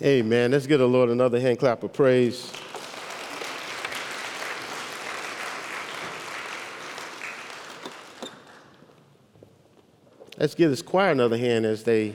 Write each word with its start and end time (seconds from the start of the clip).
Amen. 0.00 0.52
Let's 0.52 0.66
give 0.66 0.78
the 0.78 0.88
Lord 0.88 1.10
another 1.10 1.38
hand 1.38 1.58
clap 1.58 1.82
of 1.82 1.92
praise. 1.92 2.50
Let's 10.38 10.54
give 10.54 10.70
this 10.70 10.82
choir 10.82 11.10
another 11.10 11.36
hand 11.36 11.66
as 11.66 11.84
they, 11.84 12.14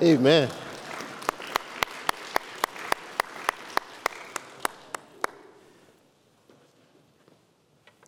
amen. 0.00 0.48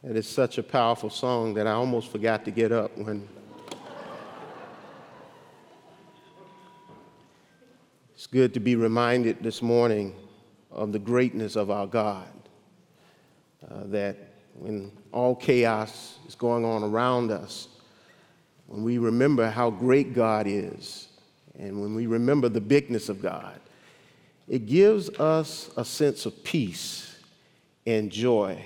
It 0.04 0.16
is 0.16 0.28
such 0.28 0.58
a 0.58 0.62
powerful 0.62 1.10
song 1.10 1.54
that 1.54 1.66
I 1.66 1.72
almost 1.72 2.12
forgot 2.12 2.44
to 2.44 2.50
get 2.50 2.70
up 2.70 2.96
when. 2.96 3.26
Good 8.34 8.52
to 8.52 8.58
be 8.58 8.74
reminded 8.74 9.40
this 9.44 9.62
morning 9.62 10.12
of 10.72 10.90
the 10.90 10.98
greatness 10.98 11.54
of 11.54 11.70
our 11.70 11.86
God. 11.86 12.28
Uh, 13.70 13.84
that 13.84 14.16
when 14.54 14.90
all 15.12 15.36
chaos 15.36 16.18
is 16.26 16.34
going 16.34 16.64
on 16.64 16.82
around 16.82 17.30
us, 17.30 17.68
when 18.66 18.82
we 18.82 18.98
remember 18.98 19.48
how 19.48 19.70
great 19.70 20.14
God 20.14 20.48
is, 20.48 21.10
and 21.56 21.80
when 21.80 21.94
we 21.94 22.08
remember 22.08 22.48
the 22.48 22.60
bigness 22.60 23.08
of 23.08 23.22
God, 23.22 23.60
it 24.48 24.66
gives 24.66 25.08
us 25.10 25.70
a 25.76 25.84
sense 25.84 26.26
of 26.26 26.42
peace 26.42 27.16
and 27.86 28.10
joy 28.10 28.60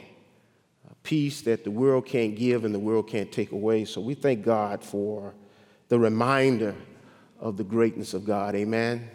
peace 1.09 1.41
that 1.41 1.65
the 1.65 1.71
world 1.71 2.05
can't 2.05 2.37
give 2.37 2.67
and 2.67 2.75
the 2.75 2.79
world 2.79 3.09
can't 3.09 3.33
take 3.33 3.53
away. 3.53 3.83
So 3.87 3.99
we 3.99 4.13
thank 4.13 4.45
God 4.45 4.85
for 4.85 5.33
the 5.89 5.99
reminder 5.99 6.75
of 7.41 7.57
the 7.57 7.65
greatness 7.65 8.13
of 8.13 8.27
God. 8.27 8.55
Amen. 8.55 9.09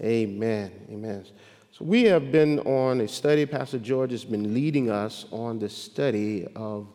Amen. 0.00 0.72
Amen. 0.90 1.26
So 1.72 1.84
we 1.84 2.04
have 2.04 2.32
been 2.32 2.60
on 2.60 3.00
a 3.02 3.08
study. 3.08 3.44
Pastor 3.44 3.78
George 3.78 4.12
has 4.12 4.24
been 4.24 4.54
leading 4.54 4.90
us 4.90 5.26
on 5.30 5.58
the 5.58 5.68
study 5.68 6.46
of 6.56 6.86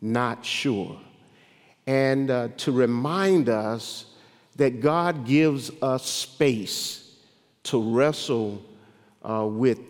not 0.00 0.44
sure. 0.44 0.98
And 1.86 2.30
uh, 2.30 2.48
to 2.58 2.72
remind 2.72 3.50
us 3.50 4.06
that 4.56 4.80
God 4.80 5.26
gives 5.26 5.70
us 5.82 6.06
space 6.06 7.16
to 7.64 7.82
wrestle 7.82 8.62
uh, 9.22 9.46
with 9.46 9.80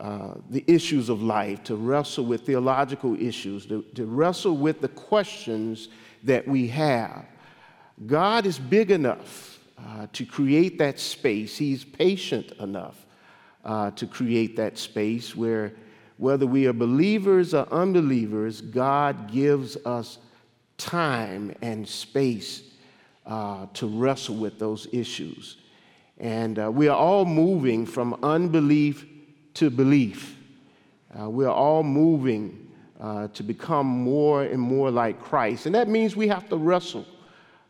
uh, 0.00 0.34
the 0.50 0.64
issues 0.66 1.08
of 1.08 1.22
life, 1.22 1.64
to 1.64 1.76
wrestle 1.76 2.24
with 2.24 2.42
theological 2.42 3.20
issues, 3.20 3.64
to, 3.66 3.82
to 3.94 4.04
wrestle 4.04 4.56
with 4.56 4.80
the 4.80 4.88
questions 4.88 5.88
that 6.24 6.46
we 6.46 6.68
have. 6.68 7.24
God 8.06 8.46
is 8.46 8.58
big 8.58 8.90
enough 8.90 9.57
uh, 9.86 10.06
to 10.12 10.24
create 10.24 10.78
that 10.78 10.98
space. 10.98 11.56
He's 11.56 11.84
patient 11.84 12.52
enough 12.58 13.06
uh, 13.64 13.90
to 13.92 14.06
create 14.06 14.56
that 14.56 14.76
space 14.76 15.36
where, 15.36 15.72
whether 16.16 16.46
we 16.46 16.66
are 16.66 16.72
believers 16.72 17.54
or 17.54 17.66
unbelievers, 17.72 18.60
God 18.60 19.30
gives 19.30 19.76
us 19.84 20.18
time 20.78 21.54
and 21.62 21.86
space 21.86 22.62
uh, 23.26 23.66
to 23.74 23.86
wrestle 23.86 24.36
with 24.36 24.58
those 24.58 24.88
issues. 24.92 25.58
And 26.18 26.58
uh, 26.58 26.70
we 26.72 26.88
are 26.88 26.96
all 26.96 27.24
moving 27.24 27.86
from 27.86 28.18
unbelief 28.22 29.06
to 29.54 29.70
belief. 29.70 30.36
Uh, 31.18 31.30
we're 31.30 31.48
all 31.48 31.82
moving 31.82 32.64
to 33.32 33.44
become 33.44 33.86
more 33.86 34.42
and 34.42 34.60
more 34.60 34.90
like 34.90 35.20
Christ. 35.20 35.66
And 35.66 35.74
that 35.76 35.88
means 35.88 36.16
we 36.16 36.26
have 36.26 36.48
to 36.48 36.56
wrestle 36.56 37.06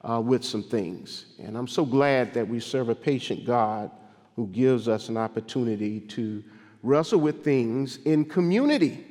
uh, 0.02 0.20
with 0.20 0.44
some 0.44 0.62
things. 0.62 1.26
And 1.38 1.56
I'm 1.56 1.68
so 1.68 1.84
glad 1.84 2.34
that 2.34 2.46
we 2.46 2.60
serve 2.60 2.88
a 2.88 2.94
patient 2.94 3.44
God 3.44 3.90
who 4.36 4.46
gives 4.48 4.88
us 4.88 5.08
an 5.08 5.16
opportunity 5.16 6.00
to 6.00 6.42
wrestle 6.82 7.20
with 7.20 7.42
things 7.42 7.98
in 8.04 8.24
community. 8.24 9.04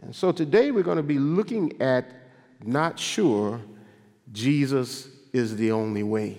And 0.00 0.14
so 0.14 0.30
today 0.30 0.70
we're 0.70 0.84
going 0.84 0.96
to 0.96 1.02
be 1.02 1.18
looking 1.18 1.80
at 1.82 2.12
not 2.64 2.98
sure 2.98 3.60
Jesus 4.32 5.08
is 5.32 5.56
the 5.56 5.72
only 5.72 6.02
way. 6.02 6.38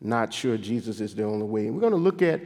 Not 0.00 0.34
sure 0.34 0.56
Jesus 0.56 1.00
is 1.00 1.14
the 1.14 1.24
only 1.24 1.46
way. 1.46 1.66
And 1.66 1.74
we're 1.74 1.80
going 1.80 1.92
to 1.92 1.96
look 1.96 2.20
at 2.20 2.40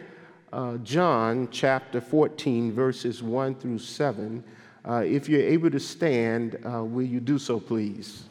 uh, 0.53 0.77
John 0.79 1.49
chapter 1.51 2.01
14, 2.01 2.73
verses 2.73 3.23
1 3.23 3.55
through 3.57 3.79
7. 3.79 4.45
Uh, 4.89 5.03
if 5.05 5.29
you're 5.29 5.43
able 5.43 5.71
to 5.71 5.81
stand, 5.81 6.59
uh, 6.65 6.85
will 6.85 7.07
you 7.07 7.21
do 7.21 7.39
so, 7.39 7.59
please? 7.59 8.28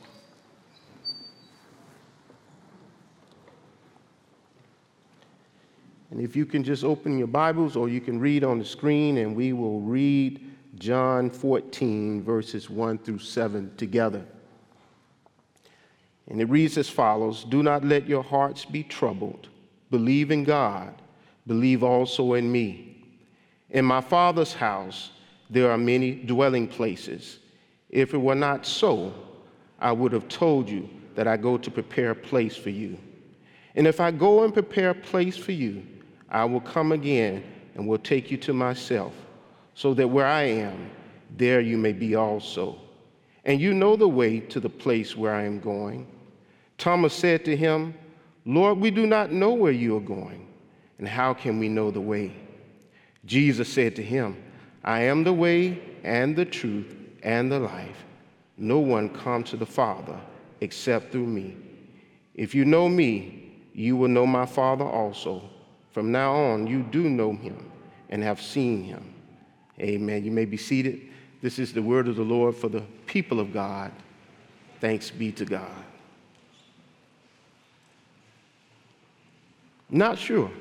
And 6.12 6.22
if 6.22 6.36
you 6.36 6.46
can 6.46 6.64
just 6.64 6.84
open 6.84 7.18
your 7.18 7.28
Bibles 7.28 7.76
or 7.76 7.90
you 7.90 8.00
can 8.00 8.20
read 8.20 8.44
on 8.44 8.60
the 8.60 8.66
screen, 8.66 9.18
and 9.18 9.36
we 9.36 9.54
will 9.54 9.82
read 9.82 10.50
John 10.76 11.30
14, 11.30 12.24
verses 12.24 12.70
1 12.70 13.00
through 13.00 13.20
7 13.20 13.76
together. 13.76 14.26
And 16.30 16.42
it 16.42 16.50
reads 16.50 16.78
as 16.78 16.90
follows 16.90 17.44
Do 17.44 17.64
not 17.64 17.84
let 17.84 18.08
your 18.08 18.24
hearts 18.24 18.66
be 18.66 18.84
troubled. 18.84 19.50
Believe 19.90 20.32
in 20.32 20.44
God 20.44 20.94
believe 21.48 21.82
also 21.82 22.34
in 22.34 22.52
me. 22.52 22.98
In 23.70 23.86
my 23.86 24.02
Father's 24.02 24.54
house 24.54 25.12
there 25.50 25.72
are 25.72 25.78
many 25.78 26.12
dwelling 26.12 26.68
places. 26.68 27.40
If 27.90 28.14
it 28.14 28.18
were 28.18 28.36
not 28.36 28.66
so, 28.66 29.14
I 29.80 29.94
would 29.94 30.12
have 30.12 30.28
told 30.28 30.70
you 30.70 30.90
that 31.16 31.28
I 31.28 31.38
go 31.38 31.58
to 31.58 31.72
prepare 31.72 32.12
a 32.12 32.16
place 32.16 32.58
for 32.58 32.70
you. 32.70 32.98
And 33.76 33.88
if 33.88 34.02
I 34.02 34.12
go 34.12 34.44
and 34.44 34.54
prepare 34.54 34.90
a 34.90 34.96
place 34.96 35.38
for 35.38 35.54
you, 35.54 35.84
I 36.30 36.46
will 36.46 36.62
come 36.62 36.92
again 36.92 37.44
and 37.76 37.88
will 37.88 37.98
take 37.98 38.32
you 38.32 38.38
to 38.38 38.54
myself, 38.54 39.14
so 39.74 39.94
that 39.94 40.08
where 40.08 40.26
I 40.26 40.44
am, 40.44 40.90
there 41.36 41.62
you 41.62 41.78
may 41.78 41.94
be 41.94 42.16
also. 42.16 42.80
And 43.46 43.62
you 43.62 43.74
know 43.74 43.96
the 43.96 44.08
way 44.08 44.40
to 44.42 44.60
the 44.60 44.70
place 44.70 45.16
where 45.16 45.34
I 45.34 45.44
am 45.44 45.60
going. 45.60 46.08
Thomas 46.78 47.14
said 47.14 47.46
to 47.46 47.56
him, 47.56 47.94
Lord, 48.46 48.80
we 48.80 48.92
do 48.92 49.06
not 49.06 49.32
know 49.32 49.54
where 49.54 49.72
you 49.72 49.96
are 49.98 50.02
going 50.02 50.48
and 51.00 51.08
how 51.08 51.34
can 51.34 51.60
we 51.60 51.70
know 51.70 51.92
the 51.92 52.02
way? 52.02 52.34
Jesus 53.26 53.72
said 53.72 53.96
to 53.98 54.04
him, 54.04 54.42
I 54.84 55.02
am 55.04 55.24
the 55.24 55.34
way 55.34 55.82
and 56.04 56.36
the 56.36 56.46
truth 56.46 56.96
and 57.24 57.52
the 57.52 57.60
life. 57.60 58.06
No 58.58 58.80
one 58.80 59.10
comes 59.10 59.50
to 59.52 59.58
the 59.58 59.66
Father 59.66 60.20
except 60.62 61.12
through 61.12 61.28
me. 61.28 61.58
If 62.34 62.56
you 62.56 62.66
know 62.66 62.90
me, 62.90 63.64
you 63.74 63.96
will 63.96 64.08
know 64.08 64.26
my 64.26 64.46
Father 64.46 64.86
also. 64.86 65.50
From 65.98 66.12
now 66.12 66.32
on, 66.32 66.68
you 66.68 66.84
do 66.84 67.10
know 67.10 67.34
him 67.34 67.72
and 68.12 68.22
have 68.22 68.40
seen 68.40 68.84
him. 68.84 69.16
Amen. 69.80 70.24
You 70.24 70.30
may 70.30 70.46
be 70.46 70.56
seated. 70.56 71.02
This 71.42 71.58
is 71.58 71.74
the 71.74 71.82
word 71.82 72.08
of 72.08 72.16
the 72.16 72.22
Lord 72.22 72.56
for 72.56 72.70
the 72.70 72.82
people 73.08 73.40
of 73.40 73.52
God. 73.52 73.92
Thanks 74.80 75.10
be 75.10 75.32
to 75.32 75.44
God. 75.44 75.84
Not 79.90 80.20
sure. 80.20 80.52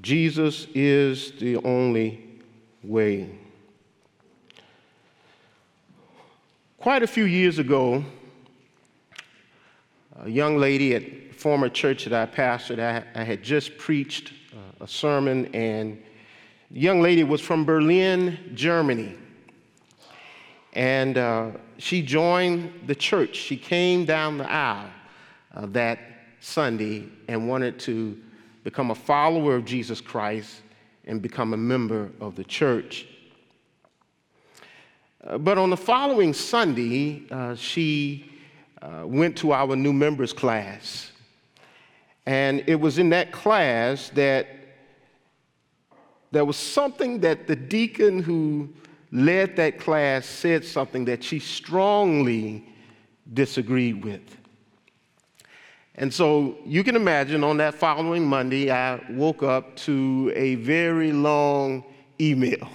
Jesus 0.00 0.66
is 0.74 1.32
the 1.32 1.58
only 1.58 2.24
way. 2.82 3.38
Quite 6.78 7.02
a 7.02 7.06
few 7.06 7.24
years 7.24 7.58
ago, 7.58 8.02
a 10.22 10.28
young 10.28 10.58
lady 10.58 10.94
at 10.94 11.34
former 11.34 11.68
church 11.68 12.04
that 12.04 12.12
I 12.12 12.32
pastored, 12.32 12.78
I, 12.78 13.04
I 13.20 13.24
had 13.24 13.42
just 13.42 13.76
preached 13.76 14.32
uh, 14.52 14.84
a 14.84 14.88
sermon, 14.88 15.46
and 15.54 16.00
the 16.70 16.80
young 16.80 17.00
lady 17.00 17.24
was 17.24 17.40
from 17.40 17.64
Berlin, 17.64 18.52
Germany. 18.54 19.16
And 20.72 21.18
uh, 21.18 21.50
she 21.78 22.02
joined 22.02 22.72
the 22.86 22.94
church. 22.94 23.36
She 23.36 23.56
came 23.56 24.04
down 24.04 24.38
the 24.38 24.50
aisle 24.50 24.90
uh, 25.54 25.66
that 25.66 25.98
Sunday 26.40 27.08
and 27.28 27.48
wanted 27.48 27.78
to 27.80 28.18
become 28.64 28.90
a 28.90 28.94
follower 28.94 29.56
of 29.56 29.64
Jesus 29.64 30.00
Christ, 30.00 30.62
and 31.06 31.20
become 31.20 31.52
a 31.52 31.56
member 31.56 32.10
of 32.18 32.34
the 32.34 32.44
church. 32.44 33.06
Uh, 35.22 35.36
but 35.36 35.58
on 35.58 35.68
the 35.68 35.76
following 35.76 36.32
Sunday, 36.32 37.24
uh, 37.30 37.54
she 37.54 38.30
uh, 38.84 39.06
went 39.06 39.34
to 39.38 39.52
our 39.52 39.74
new 39.74 39.92
members 39.92 40.32
class. 40.32 41.10
And 42.26 42.62
it 42.66 42.74
was 42.74 42.98
in 42.98 43.08
that 43.10 43.32
class 43.32 44.10
that 44.10 44.46
there 46.30 46.44
was 46.44 46.56
something 46.56 47.20
that 47.20 47.46
the 47.46 47.56
deacon 47.56 48.22
who 48.22 48.68
led 49.10 49.56
that 49.56 49.78
class 49.78 50.26
said 50.26 50.64
something 50.64 51.06
that 51.06 51.24
she 51.24 51.38
strongly 51.38 52.66
disagreed 53.32 54.04
with. 54.04 54.36
And 55.94 56.12
so 56.12 56.58
you 56.66 56.84
can 56.84 56.96
imagine 56.96 57.42
on 57.42 57.56
that 57.58 57.74
following 57.74 58.26
Monday, 58.26 58.70
I 58.70 59.00
woke 59.10 59.42
up 59.42 59.76
to 59.76 60.30
a 60.34 60.56
very 60.56 61.12
long 61.12 61.84
email. 62.20 62.68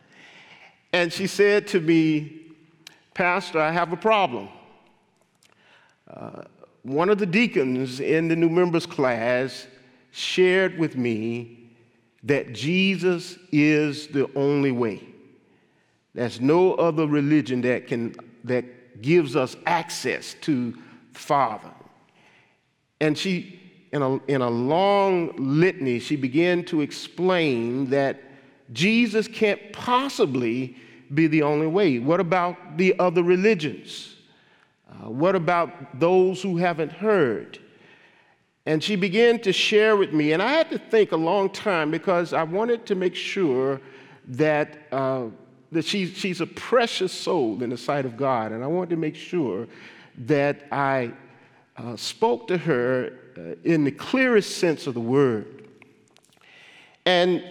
and 0.92 1.10
she 1.10 1.26
said 1.26 1.68
to 1.68 1.80
me, 1.80 2.45
Pastor, 3.16 3.58
I 3.58 3.72
have 3.72 3.94
a 3.94 3.96
problem. 3.96 4.50
Uh, 6.06 6.42
one 6.82 7.08
of 7.08 7.16
the 7.16 7.24
deacons 7.24 7.98
in 7.98 8.28
the 8.28 8.36
new 8.36 8.50
members 8.50 8.84
class 8.84 9.66
shared 10.10 10.78
with 10.78 10.96
me 10.96 11.70
that 12.24 12.52
Jesus 12.52 13.38
is 13.50 14.08
the 14.08 14.30
only 14.36 14.70
way. 14.70 15.02
There's 16.12 16.42
no 16.42 16.74
other 16.74 17.06
religion 17.06 17.62
that, 17.62 17.86
can, 17.86 18.14
that 18.44 19.00
gives 19.00 19.34
us 19.34 19.56
access 19.64 20.34
to 20.42 20.72
the 21.14 21.18
Father. 21.18 21.72
And 23.00 23.16
she, 23.16 23.58
in 23.92 24.02
a, 24.02 24.16
in 24.26 24.42
a 24.42 24.50
long 24.50 25.32
litany, 25.38 26.00
she 26.00 26.16
began 26.16 26.66
to 26.66 26.82
explain 26.82 27.88
that 27.88 28.22
Jesus 28.74 29.26
can't 29.26 29.72
possibly 29.72 30.76
be 31.14 31.26
the 31.26 31.42
only 31.42 31.66
way. 31.66 31.98
What 31.98 32.20
about 32.20 32.76
the 32.76 32.98
other 32.98 33.22
religions? 33.22 34.16
Uh, 34.88 35.10
what 35.10 35.34
about 35.34 35.98
those 35.98 36.42
who 36.42 36.56
haven't 36.56 36.92
heard? 36.92 37.58
And 38.66 38.82
she 38.82 38.96
began 38.96 39.38
to 39.40 39.52
share 39.52 39.96
with 39.96 40.12
me, 40.12 40.32
and 40.32 40.42
I 40.42 40.52
had 40.52 40.70
to 40.70 40.78
think 40.78 41.12
a 41.12 41.16
long 41.16 41.50
time 41.50 41.90
because 41.90 42.32
I 42.32 42.42
wanted 42.42 42.84
to 42.86 42.94
make 42.94 43.14
sure 43.14 43.80
that, 44.28 44.88
uh, 44.90 45.26
that 45.70 45.84
she, 45.84 46.06
she's 46.06 46.40
a 46.40 46.46
precious 46.46 47.12
soul 47.12 47.62
in 47.62 47.70
the 47.70 47.76
sight 47.76 48.04
of 48.04 48.16
God, 48.16 48.50
and 48.50 48.64
I 48.64 48.66
wanted 48.66 48.90
to 48.90 48.96
make 48.96 49.14
sure 49.14 49.68
that 50.18 50.66
I 50.72 51.12
uh, 51.76 51.94
spoke 51.94 52.48
to 52.48 52.58
her 52.58 53.12
uh, 53.36 53.54
in 53.64 53.84
the 53.84 53.92
clearest 53.92 54.58
sense 54.58 54.86
of 54.86 54.94
the 54.94 55.00
word. 55.00 55.68
And 57.04 57.44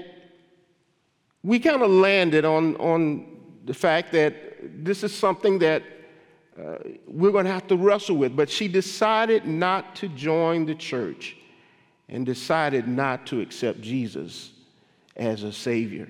we 1.43 1.59
kind 1.59 1.81
of 1.81 1.89
landed 1.89 2.43
on, 2.43 2.75
on 2.77 3.34
the 3.65 3.73
fact 3.73 4.11
that 4.13 4.83
this 4.83 5.03
is 5.03 5.13
something 5.13 5.59
that 5.59 5.83
uh, 6.57 6.77
we're 7.07 7.31
going 7.31 7.45
to 7.45 7.51
have 7.51 7.67
to 7.67 7.75
wrestle 7.75 8.15
with. 8.15 8.35
But 8.35 8.49
she 8.49 8.67
decided 8.67 9.45
not 9.45 9.95
to 9.97 10.07
join 10.07 10.65
the 10.65 10.75
church 10.75 11.35
and 12.07 12.25
decided 12.25 12.87
not 12.87 13.25
to 13.27 13.41
accept 13.41 13.81
Jesus 13.81 14.51
as 15.15 15.43
a 15.43 15.51
Savior. 15.51 16.07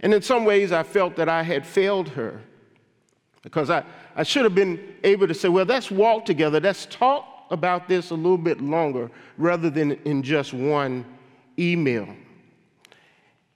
And 0.00 0.12
in 0.12 0.22
some 0.22 0.44
ways, 0.44 0.72
I 0.72 0.82
felt 0.82 1.16
that 1.16 1.28
I 1.28 1.42
had 1.42 1.66
failed 1.66 2.08
her 2.10 2.40
because 3.42 3.70
I, 3.70 3.84
I 4.14 4.22
should 4.22 4.44
have 4.44 4.54
been 4.54 4.94
able 5.02 5.26
to 5.26 5.34
say, 5.34 5.48
well, 5.48 5.64
let's 5.64 5.90
walk 5.90 6.24
together, 6.24 6.60
let's 6.60 6.86
talk 6.86 7.46
about 7.50 7.88
this 7.88 8.10
a 8.10 8.14
little 8.14 8.38
bit 8.38 8.60
longer 8.60 9.10
rather 9.36 9.70
than 9.70 9.92
in 10.04 10.22
just 10.22 10.52
one 10.52 11.04
email. 11.58 12.08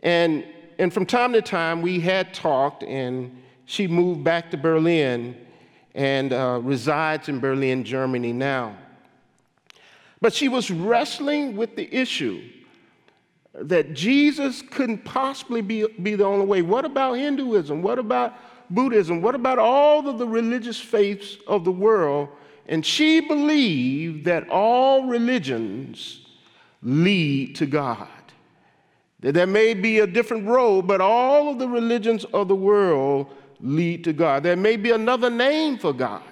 And, 0.02 0.44
and 0.78 0.92
from 0.92 1.06
time 1.06 1.32
to 1.32 1.42
time, 1.42 1.82
we 1.82 2.00
had 2.00 2.34
talked, 2.34 2.82
and 2.82 3.42
she 3.64 3.86
moved 3.86 4.22
back 4.22 4.50
to 4.50 4.56
Berlin 4.56 5.36
and 5.94 6.32
uh, 6.32 6.60
resides 6.62 7.28
in 7.28 7.40
Berlin, 7.40 7.84
Germany 7.84 8.32
now. 8.32 8.76
But 10.20 10.34
she 10.34 10.48
was 10.48 10.70
wrestling 10.70 11.56
with 11.56 11.76
the 11.76 11.94
issue 11.94 12.42
that 13.54 13.94
Jesus 13.94 14.62
couldn't 14.62 15.04
possibly 15.04 15.62
be, 15.62 15.86
be 16.02 16.14
the 16.14 16.24
only 16.24 16.44
way. 16.44 16.62
What 16.62 16.84
about 16.84 17.14
Hinduism? 17.14 17.82
What 17.82 17.98
about 17.98 18.34
Buddhism? 18.70 19.22
What 19.22 19.34
about 19.34 19.58
all 19.58 20.06
of 20.08 20.18
the 20.18 20.26
religious 20.26 20.78
faiths 20.78 21.38
of 21.46 21.64
the 21.64 21.72
world? 21.72 22.28
And 22.66 22.84
she 22.84 23.20
believed 23.20 24.24
that 24.26 24.48
all 24.50 25.06
religions 25.06 26.20
lead 26.82 27.56
to 27.56 27.66
God. 27.66 28.08
There 29.20 29.46
may 29.46 29.74
be 29.74 30.00
a 30.00 30.06
different 30.06 30.46
road, 30.46 30.86
but 30.86 31.00
all 31.00 31.50
of 31.50 31.58
the 31.58 31.68
religions 31.68 32.24
of 32.26 32.48
the 32.48 32.54
world 32.54 33.26
lead 33.60 34.04
to 34.04 34.12
God. 34.12 34.42
There 34.42 34.56
may 34.56 34.76
be 34.76 34.90
another 34.90 35.30
name 35.30 35.78
for 35.78 35.92
God 35.92 36.22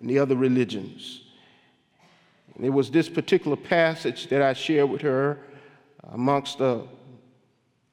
in 0.00 0.06
the 0.06 0.18
other 0.18 0.36
religions. 0.36 1.22
And 2.54 2.64
it 2.64 2.70
was 2.70 2.90
this 2.90 3.08
particular 3.08 3.56
passage 3.56 4.28
that 4.28 4.42
I 4.42 4.52
shared 4.52 4.88
with 4.88 5.00
her 5.02 5.38
amongst 6.12 6.58
the 6.58 6.84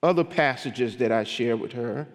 other 0.04 0.24
passages 0.24 0.98
that 0.98 1.12
I 1.12 1.24
shared 1.24 1.60
with 1.60 1.72
her. 1.72 2.08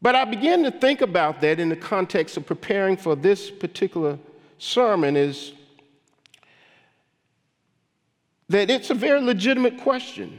But 0.00 0.14
I 0.14 0.24
began 0.24 0.62
to 0.62 0.70
think 0.70 1.00
about 1.00 1.40
that 1.40 1.58
in 1.58 1.68
the 1.68 1.76
context 1.76 2.36
of 2.36 2.46
preparing 2.46 2.96
for 2.96 3.16
this 3.16 3.50
particular 3.50 4.18
sermon 4.58 5.16
is 5.16 5.52
that 8.48 8.70
it's 8.70 8.90
a 8.90 8.94
very 8.94 9.20
legitimate 9.20 9.78
question 9.78 10.38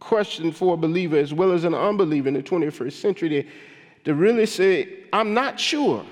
question 0.00 0.52
for 0.52 0.74
a 0.74 0.76
believer 0.76 1.16
as 1.16 1.32
well 1.32 1.52
as 1.52 1.64
an 1.64 1.74
unbeliever 1.74 2.28
in 2.28 2.34
the 2.34 2.42
21st 2.42 2.92
century 2.92 3.28
to, 3.28 3.44
to 4.04 4.14
really 4.14 4.46
say, 4.46 5.04
I'm 5.12 5.34
not 5.34 5.58
sure 5.60 6.04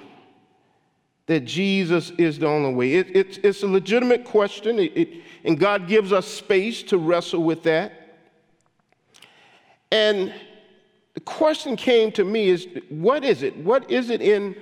that 1.26 1.40
Jesus 1.40 2.10
is 2.18 2.38
the 2.38 2.46
only 2.46 2.74
way. 2.74 2.94
It, 2.94 3.16
it's, 3.16 3.38
it's 3.38 3.62
a 3.62 3.66
legitimate 3.66 4.24
question, 4.24 4.78
it, 4.78 4.96
it, 4.96 5.08
and 5.44 5.58
God 5.58 5.88
gives 5.88 6.12
us 6.12 6.26
space 6.26 6.82
to 6.84 6.98
wrestle 6.98 7.42
with 7.42 7.62
that. 7.62 8.18
And 9.90 10.34
the 11.14 11.20
question 11.20 11.76
came 11.76 12.12
to 12.12 12.24
me 12.24 12.48
is 12.48 12.66
what 12.88 13.24
is 13.24 13.42
it? 13.42 13.56
What 13.56 13.90
is 13.90 14.10
it 14.10 14.20
in, 14.20 14.56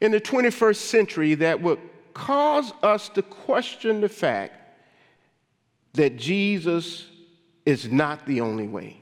in 0.00 0.10
the 0.10 0.20
21st 0.20 0.76
century 0.76 1.34
that 1.36 1.60
would 1.62 1.78
cause 2.12 2.72
us 2.82 3.08
to 3.10 3.22
question 3.22 4.00
the 4.00 4.08
fact 4.08 4.54
that 5.98 6.16
Jesus 6.16 7.06
is 7.66 7.90
not 7.90 8.24
the 8.24 8.40
only 8.40 8.68
way. 8.68 8.96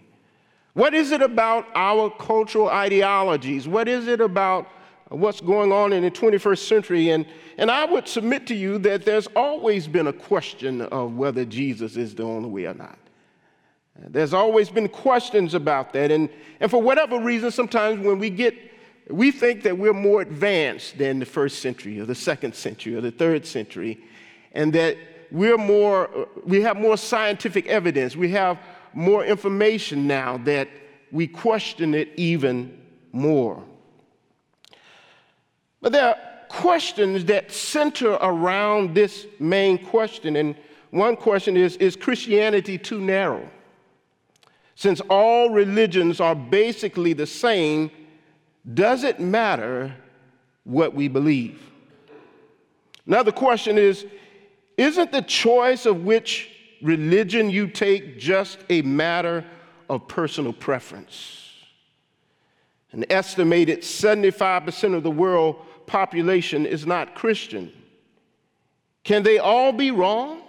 What 0.73 0.93
is 0.95 1.13
it 1.13 1.23
about 1.23 1.67
our 1.75 2.11
cultural 2.11 2.69
ideologies? 2.69 3.69
What 3.69 3.87
is 3.87 4.09
it 4.09 4.21
about 4.21 4.67
what's 5.09 5.41
going 5.41 5.73
on 5.73 5.93
in 5.93 6.03
the 6.03 6.11
21st 6.11 6.59
century? 6.59 7.11
And, 7.11 7.27
and 7.59 7.71
I 7.71 7.85
would 7.85 8.09
submit 8.09 8.47
to 8.49 8.55
you 8.55 8.79
that 8.79 9.05
there's 9.05 9.27
always 9.37 9.87
been 9.87 10.07
a 10.07 10.13
question 10.13 10.83
of 10.83 11.15
whether 11.17 11.45
Jesus 11.45 11.97
is 11.97 12.15
the 12.15 12.25
only 12.25 12.49
way 12.49 12.67
or 12.67 12.75
not. 12.75 12.99
There's 13.99 14.35
always 14.35 14.71
been 14.71 14.89
questions 14.89 15.55
about 15.55 15.93
that. 15.93 16.11
And, 16.11 16.31
and 16.61 16.71
for 16.71 16.81
whatever 16.81 17.21
reason, 17.21 17.51
sometimes 17.51 18.05
when 18.05 18.19
we 18.19 18.31
get, 18.31 18.55
we 19.11 19.31
think 19.31 19.63
that 19.65 19.77
we're 19.77 19.95
more 19.95 20.23
advanced 20.23 20.97
than 20.99 21.19
the 21.19 21.27
first 21.27 21.61
century 21.61 22.01
or 22.01 22.07
the 22.07 22.15
second 22.15 22.55
century 22.55 22.95
or 22.95 23.01
the 23.03 23.11
third 23.11 23.47
century, 23.47 24.01
and 24.53 24.73
that 24.73 24.97
we're 25.31 25.59
more, 25.59 26.29
we 26.45 26.61
have 26.63 26.77
more 26.77 26.97
scientific 26.97 27.67
evidence. 27.67 28.17
We 28.17 28.31
have 28.31 28.59
more 28.95 29.25
information 29.25 30.07
now 30.07 30.39
that 30.39 30.69
we 31.13 31.27
question 31.27 31.95
it 31.95 32.13
even 32.17 32.79
more. 33.13 33.63
But 35.81 35.93
there 35.93 36.09
are 36.09 36.17
questions 36.49 37.25
that 37.27 37.53
center 37.53 38.13
around 38.13 38.95
this 38.95 39.27
main 39.39 39.79
question. 39.79 40.37
And 40.37 40.57
one 40.91 41.17
question 41.17 41.57
is 41.57 41.77
Is 41.77 41.97
Christianity 41.97 42.79
too 42.79 43.01
narrow? 43.01 43.49
Since 44.75 45.01
all 45.09 45.51
religions 45.51 46.21
are 46.21 46.35
basically 46.35 47.15
the 47.15 47.27
same, 47.27 47.91
does 48.75 49.05
it 49.05 49.21
matter 49.21 49.95
what 50.65 50.95
we 50.95 51.09
believe? 51.09 51.63
Another 53.07 53.33
question 53.33 53.79
is 53.79 54.05
isn't 54.77 55.13
the 55.13 55.23
choice 55.23 55.87
of 55.87 56.05
which 56.05 56.51
religion 56.83 57.51
you 57.51 57.67
take 57.67 58.19
just 58.19 58.59
a 58.69 58.83
matter 58.83 59.45
of 59.89 60.07
personal 60.09 60.53
preference? 60.53 61.53
An 62.93 63.05
estimated 63.11 63.81
75% 63.81 64.95
of 64.95 65.03
the 65.03 65.11
world 65.11 65.57
population 65.87 66.67
is 66.67 66.87
not 66.87 67.15
Christian. 67.15 67.73
Can 69.05 69.23
they 69.23 69.39
all 69.39 69.73
be 69.73 69.91
wrong? 69.91 70.43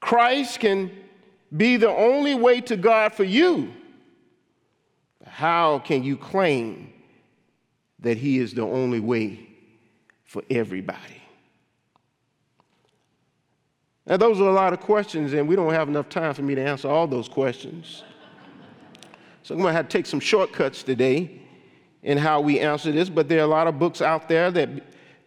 Christ 0.00 0.60
can 0.60 0.90
be 1.54 1.76
the 1.76 1.90
only 1.90 2.34
way 2.34 2.60
to 2.62 2.76
God 2.76 3.12
for 3.12 3.24
you. 3.24 3.72
How 5.26 5.78
can 5.78 6.02
you 6.02 6.16
claim 6.16 6.92
that 7.98 8.16
He 8.16 8.38
is 8.38 8.54
the 8.54 8.62
only 8.62 9.00
way 9.00 9.46
for 10.24 10.42
everybody? 10.48 11.19
Now, 14.10 14.16
those 14.16 14.40
are 14.40 14.48
a 14.48 14.52
lot 14.52 14.72
of 14.72 14.80
questions, 14.80 15.34
and 15.34 15.46
we 15.46 15.54
don't 15.54 15.72
have 15.72 15.88
enough 15.88 16.08
time 16.08 16.34
for 16.34 16.42
me 16.42 16.56
to 16.56 16.60
answer 16.60 16.88
all 16.88 17.06
those 17.06 17.28
questions. 17.28 18.02
So 19.44 19.54
I'm 19.54 19.60
going 19.60 19.70
to 19.70 19.76
have 19.76 19.86
to 19.86 19.96
take 19.96 20.04
some 20.04 20.18
shortcuts 20.18 20.82
today 20.82 21.40
in 22.02 22.18
how 22.18 22.40
we 22.40 22.58
answer 22.58 22.90
this, 22.90 23.08
but 23.08 23.28
there 23.28 23.38
are 23.38 23.44
a 23.44 23.46
lot 23.46 23.68
of 23.68 23.78
books 23.78 24.02
out 24.02 24.28
there 24.28 24.50
that, 24.50 24.68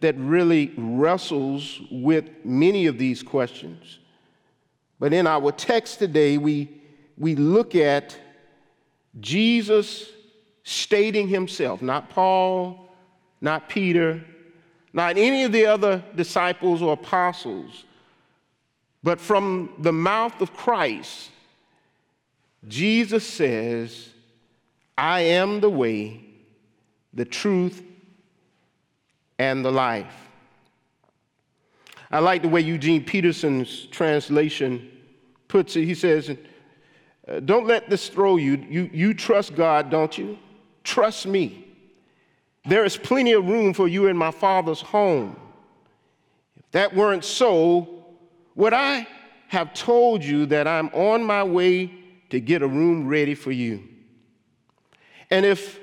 that 0.00 0.18
really 0.18 0.74
wrestles 0.76 1.80
with 1.90 2.28
many 2.44 2.84
of 2.84 2.98
these 2.98 3.22
questions. 3.22 4.00
But 5.00 5.14
in 5.14 5.26
our 5.26 5.50
text 5.50 5.98
today, 5.98 6.36
we, 6.36 6.82
we 7.16 7.36
look 7.36 7.74
at 7.74 8.14
Jesus 9.18 10.10
stating 10.62 11.26
himself, 11.26 11.80
not 11.80 12.10
Paul, 12.10 12.90
not 13.40 13.70
Peter, 13.70 14.22
not 14.92 15.16
any 15.16 15.44
of 15.44 15.52
the 15.52 15.64
other 15.64 16.04
disciples 16.14 16.82
or 16.82 16.92
apostles, 16.92 17.84
but 19.04 19.20
from 19.20 19.74
the 19.78 19.92
mouth 19.92 20.40
of 20.40 20.54
Christ, 20.54 21.30
Jesus 22.66 23.24
says, 23.26 24.08
I 24.96 25.20
am 25.20 25.60
the 25.60 25.68
way, 25.68 26.24
the 27.12 27.26
truth, 27.26 27.82
and 29.38 29.62
the 29.62 29.70
life. 29.70 30.14
I 32.10 32.20
like 32.20 32.40
the 32.40 32.48
way 32.48 32.62
Eugene 32.62 33.04
Peterson's 33.04 33.84
translation 33.86 34.90
puts 35.48 35.76
it. 35.76 35.84
He 35.84 35.94
says, 35.94 36.34
uh, 37.28 37.40
Don't 37.40 37.66
let 37.66 37.90
this 37.90 38.08
throw 38.08 38.36
you. 38.36 38.56
you. 38.70 38.88
You 38.90 39.12
trust 39.12 39.54
God, 39.54 39.90
don't 39.90 40.16
you? 40.16 40.38
Trust 40.82 41.26
me. 41.26 41.66
There 42.64 42.86
is 42.86 42.96
plenty 42.96 43.32
of 43.32 43.46
room 43.46 43.74
for 43.74 43.86
you 43.86 44.06
in 44.06 44.16
my 44.16 44.30
Father's 44.30 44.80
home. 44.80 45.36
If 46.56 46.70
that 46.70 46.94
weren't 46.94 47.24
so, 47.24 47.93
would 48.54 48.72
I 48.72 49.06
have 49.48 49.74
told 49.74 50.24
you 50.24 50.46
that 50.46 50.66
I'm 50.66 50.88
on 50.88 51.22
my 51.22 51.42
way 51.42 51.92
to 52.30 52.40
get 52.40 52.62
a 52.62 52.68
room 52.68 53.06
ready 53.06 53.34
for 53.34 53.52
you? 53.52 53.82
And 55.30 55.44
if 55.44 55.80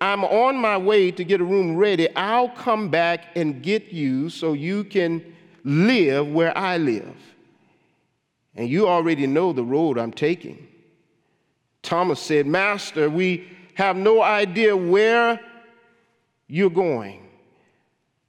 I'm 0.00 0.24
on 0.24 0.56
my 0.56 0.76
way 0.76 1.10
to 1.10 1.24
get 1.24 1.40
a 1.40 1.44
room 1.44 1.76
ready, 1.76 2.14
I'll 2.16 2.48
come 2.48 2.88
back 2.88 3.26
and 3.36 3.62
get 3.62 3.92
you 3.92 4.30
so 4.30 4.54
you 4.54 4.84
can 4.84 5.36
live 5.64 6.28
where 6.28 6.56
I 6.56 6.78
live. 6.78 7.16
And 8.56 8.68
you 8.68 8.88
already 8.88 9.26
know 9.26 9.52
the 9.52 9.64
road 9.64 9.98
I'm 9.98 10.12
taking. 10.12 10.68
Thomas 11.82 12.20
said, 12.20 12.46
Master, 12.46 13.08
we 13.08 13.48
have 13.74 13.96
no 13.96 14.22
idea 14.22 14.76
where 14.76 15.40
you're 16.46 16.70
going. 16.70 17.26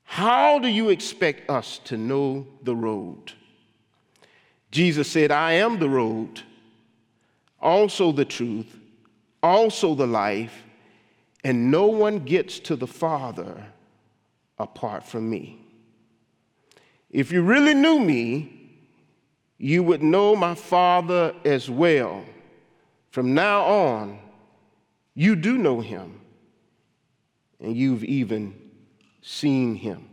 How 0.04 0.60
do 0.60 0.68
you 0.68 0.90
expect 0.90 1.50
us 1.50 1.80
to 1.86 1.98
know 1.98 2.46
the 2.64 2.76
road? 2.76 3.34
Jesus 4.72 5.10
said, 5.10 5.32
I 5.32 5.54
am 5.54 5.80
the 5.80 5.90
road, 5.90 6.42
also 7.60 8.12
the 8.12 8.26
truth, 8.26 8.80
also 9.44 9.94
the 9.96 10.08
life 10.08 10.64
and 11.44 11.72
no 11.72 11.88
one 11.88 12.20
gets 12.20 12.60
to 12.60 12.76
the 12.76 12.88
Father 12.88 13.66
apart 14.58 15.04
from 15.04 15.30
me. 15.30 15.60
If 17.10 17.32
you 17.32 17.42
really 17.42 17.74
knew 17.74 18.00
me, 18.00 18.58
you 19.58 19.84
would 19.84 20.04
know 20.04 20.36
my 20.36 20.56
Father 20.56 21.34
as 21.44 21.70
well. 21.70 22.24
From 23.10 23.34
now 23.34 23.64
on, 23.64 24.20
you 25.14 25.36
do 25.36 25.58
know 25.58 25.82
him, 25.82 26.22
and 27.60 27.76
you've 27.76 28.04
even 28.04 28.56
seen 29.22 29.76
him. 29.76 30.08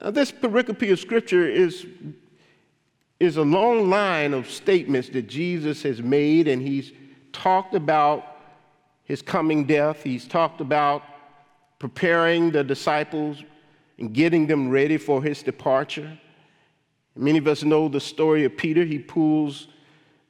Now, 0.00 0.10
this 0.10 0.30
pericope 0.30 0.92
of 0.92 1.00
Scripture 1.00 1.46
is, 1.46 1.86
is 3.20 3.36
a 3.36 3.42
long 3.42 3.90
line 3.90 4.32
of 4.32 4.50
statements 4.50 5.10
that 5.10 5.28
Jesus 5.28 5.82
has 5.82 6.02
made, 6.02 6.48
and 6.48 6.60
he's 6.60 6.92
talked 7.32 7.74
about 7.74 8.38
his 9.04 9.20
coming 9.20 9.64
death. 9.64 10.02
He's 10.02 10.26
talked 10.26 10.62
about 10.62 11.02
preparing 11.78 12.50
the 12.50 12.64
disciples 12.64 13.44
and 13.98 14.14
getting 14.14 14.46
them 14.46 14.70
ready 14.70 14.96
for 14.96 15.22
his 15.22 15.42
departure. 15.42 16.18
Many 17.14 17.38
of 17.38 17.46
us 17.46 17.62
know 17.62 17.88
the 17.88 18.00
story 18.00 18.44
of 18.44 18.56
Peter. 18.56 18.84
He 18.84 18.98
pulls 18.98 19.68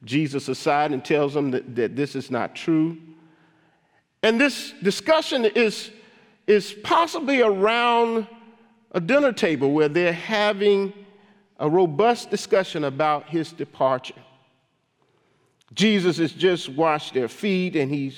Jesus 0.03 0.49
aside 0.49 0.91
and 0.91 1.03
tells 1.03 1.35
him 1.35 1.51
that, 1.51 1.75
that 1.75 1.95
this 1.95 2.15
is 2.15 2.29
not 2.29 2.55
true. 2.55 2.97
And 4.23 4.39
this 4.39 4.73
discussion 4.83 5.45
is, 5.45 5.91
is 6.47 6.73
possibly 6.83 7.41
around 7.41 8.27
a 8.91 8.99
dinner 8.99 9.31
table 9.31 9.71
where 9.71 9.87
they're 9.87 10.11
having 10.11 10.91
a 11.61 11.69
robust 11.69 12.31
discussion 12.31 12.83
about 12.83 13.29
his 13.29 13.53
departure. 13.53 14.15
Jesus 15.73 16.17
has 16.17 16.33
just 16.33 16.67
washed 16.69 17.13
their 17.13 17.27
feet 17.27 17.75
and 17.75 17.89
he 17.89 18.13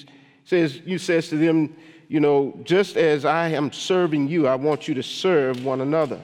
says, 0.46 0.82
you 0.86 0.98
says 0.98 1.28
to 1.28 1.36
them, 1.36 1.76
you 2.08 2.22
know, 2.22 2.58
just 2.64 2.96
as 2.96 3.26
I 3.26 3.50
am 3.50 3.72
serving 3.72 4.30
you, 4.30 4.48
I 4.48 4.56
want 4.56 4.88
you 4.88 4.94
to 4.96 5.04
serve 5.04 5.64
one 5.66 5.82
another. 5.82 6.22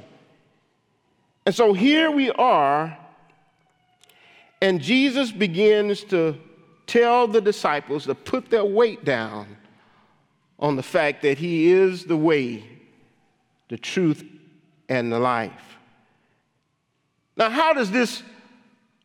And 1.45 1.53
so 1.53 1.73
here 1.73 2.09
we 2.09 2.31
are, 2.31 2.97
and 4.61 4.81
Jesus 4.81 5.31
begins 5.31 6.03
to 6.05 6.37
tell 6.87 7.27
the 7.27 7.41
disciples 7.41 8.05
to 8.05 8.15
put 8.15 8.49
their 8.49 8.65
weight 8.65 9.03
down 9.03 9.57
on 10.57 10.75
the 10.75 10.83
fact 10.83 11.21
that 11.23 11.37
he 11.37 11.71
is 11.71 12.05
the 12.05 12.17
way, 12.17 12.63
the 13.67 13.77
truth, 13.77 14.23
and 14.87 15.11
the 15.11 15.19
life. 15.19 15.68
Now, 17.39 17.49
how 17.49 17.71
does 17.71 17.89
this 17.89 18.21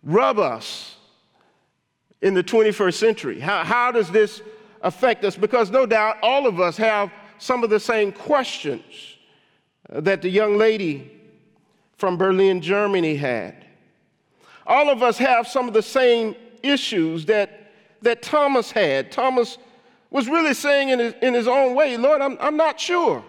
rub 0.02 0.40
us 0.40 0.96
in 2.20 2.34
the 2.34 2.42
21st 2.42 2.94
century? 2.94 3.38
How, 3.38 3.62
how 3.62 3.92
does 3.92 4.10
this 4.10 4.42
affect 4.82 5.24
us 5.24 5.36
because 5.36 5.70
no 5.70 5.86
doubt 5.86 6.18
all 6.20 6.46
of 6.46 6.58
us 6.60 6.76
have 6.76 7.12
some 7.38 7.62
of 7.62 7.70
the 7.70 7.78
same 7.78 8.10
questions 8.10 9.16
uh, 9.90 10.00
that 10.00 10.20
the 10.20 10.28
young 10.28 10.58
lady 10.58 11.12
from 11.96 12.16
Berlin, 12.16 12.60
Germany 12.60 13.14
had. 13.14 13.64
All 14.66 14.90
of 14.90 15.02
us 15.02 15.16
have 15.18 15.46
some 15.46 15.68
of 15.68 15.74
the 15.74 15.82
same 15.82 16.34
issues 16.62 17.24
that, 17.26 17.72
that 18.02 18.20
Thomas 18.20 18.72
had. 18.72 19.12
Thomas 19.12 19.58
was 20.10 20.26
really 20.28 20.54
saying 20.54 20.88
in 20.88 20.98
his, 20.98 21.14
in 21.22 21.34
his 21.34 21.46
own 21.46 21.74
way, 21.74 21.96
Lord, 21.96 22.20
I'm, 22.20 22.36
I'm 22.40 22.56
not 22.56 22.80
sure. 22.80 23.24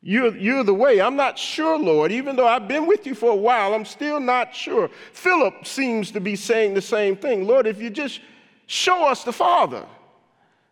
You're, 0.00 0.36
you're 0.36 0.64
the 0.64 0.74
way. 0.74 1.00
I'm 1.00 1.16
not 1.16 1.38
sure, 1.38 1.78
Lord. 1.78 2.12
Even 2.12 2.36
though 2.36 2.46
I've 2.46 2.68
been 2.68 2.86
with 2.86 3.06
you 3.06 3.14
for 3.14 3.30
a 3.30 3.36
while, 3.36 3.74
I'm 3.74 3.84
still 3.84 4.20
not 4.20 4.54
sure. 4.54 4.90
Philip 5.12 5.66
seems 5.66 6.12
to 6.12 6.20
be 6.20 6.36
saying 6.36 6.74
the 6.74 6.82
same 6.82 7.16
thing. 7.16 7.46
Lord, 7.46 7.66
if 7.66 7.80
you 7.80 7.90
just 7.90 8.20
show 8.66 9.08
us 9.08 9.24
the 9.24 9.32
Father, 9.32 9.84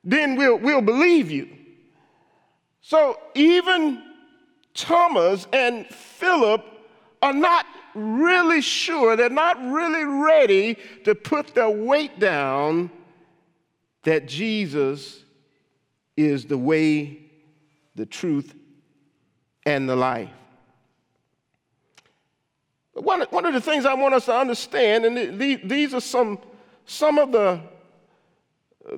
then 0.04 0.37
we'll, 0.37 0.59
we'll 0.59 0.80
believe 0.80 1.30
you. 1.30 1.49
So 2.80 3.18
even 3.35 4.02
Thomas 4.75 5.49
and 5.52 5.87
Philip 5.88 6.64
are 7.21 7.33
not 7.33 7.66
really 7.95 8.61
sure, 8.61 9.16
they're 9.16 9.28
not 9.28 9.59
really 9.73 10.04
ready 10.04 10.76
to 11.04 11.14
put 11.14 11.54
their 11.54 11.71
weight 11.71 12.21
down 12.21 12.90
that 14.04 14.28
Jesus 14.28 15.25
is 16.16 16.45
the 16.45 16.59
way, 16.59 17.18
the 17.97 18.06
truth, 18.06 18.54
and 19.66 19.88
the 19.88 19.96
life. 19.96 20.30
One, 22.94 23.20
one 23.28 23.44
of 23.44 23.52
the 23.52 23.61
things 23.61 23.85
I 23.85 23.92
want 23.92 24.14
us 24.14 24.25
to 24.25 24.35
understand, 24.35 25.04
and 25.04 25.38
these 25.38 25.92
are 25.92 26.00
some, 26.00 26.38
some 26.87 27.18
of 27.18 27.32
the 27.32 27.61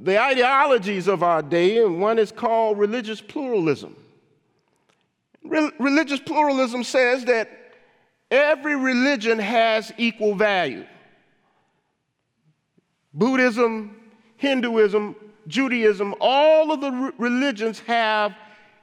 the 0.01 0.21
ideologies 0.21 1.09
of 1.09 1.23
our 1.23 1.41
day, 1.41 1.83
and 1.83 2.01
one 2.01 2.19
is 2.19 2.31
called 2.31 2.79
religious 2.79 3.21
pluralism. 3.21 3.97
Re- 5.43 5.73
religious 5.79 6.21
pluralism 6.21 6.85
says 6.85 7.25
that 7.25 7.49
every 8.31 8.77
religion 8.77 9.39
has 9.39 9.91
equal 9.97 10.35
value. 10.35 10.85
Buddhism, 13.15 13.97
Hinduism, 14.37 15.17
Judaism, 15.47 16.15
all 16.21 16.71
of 16.71 16.83
the 16.83 16.91
re- 16.91 17.13
religions 17.17 17.81
have 17.81 18.35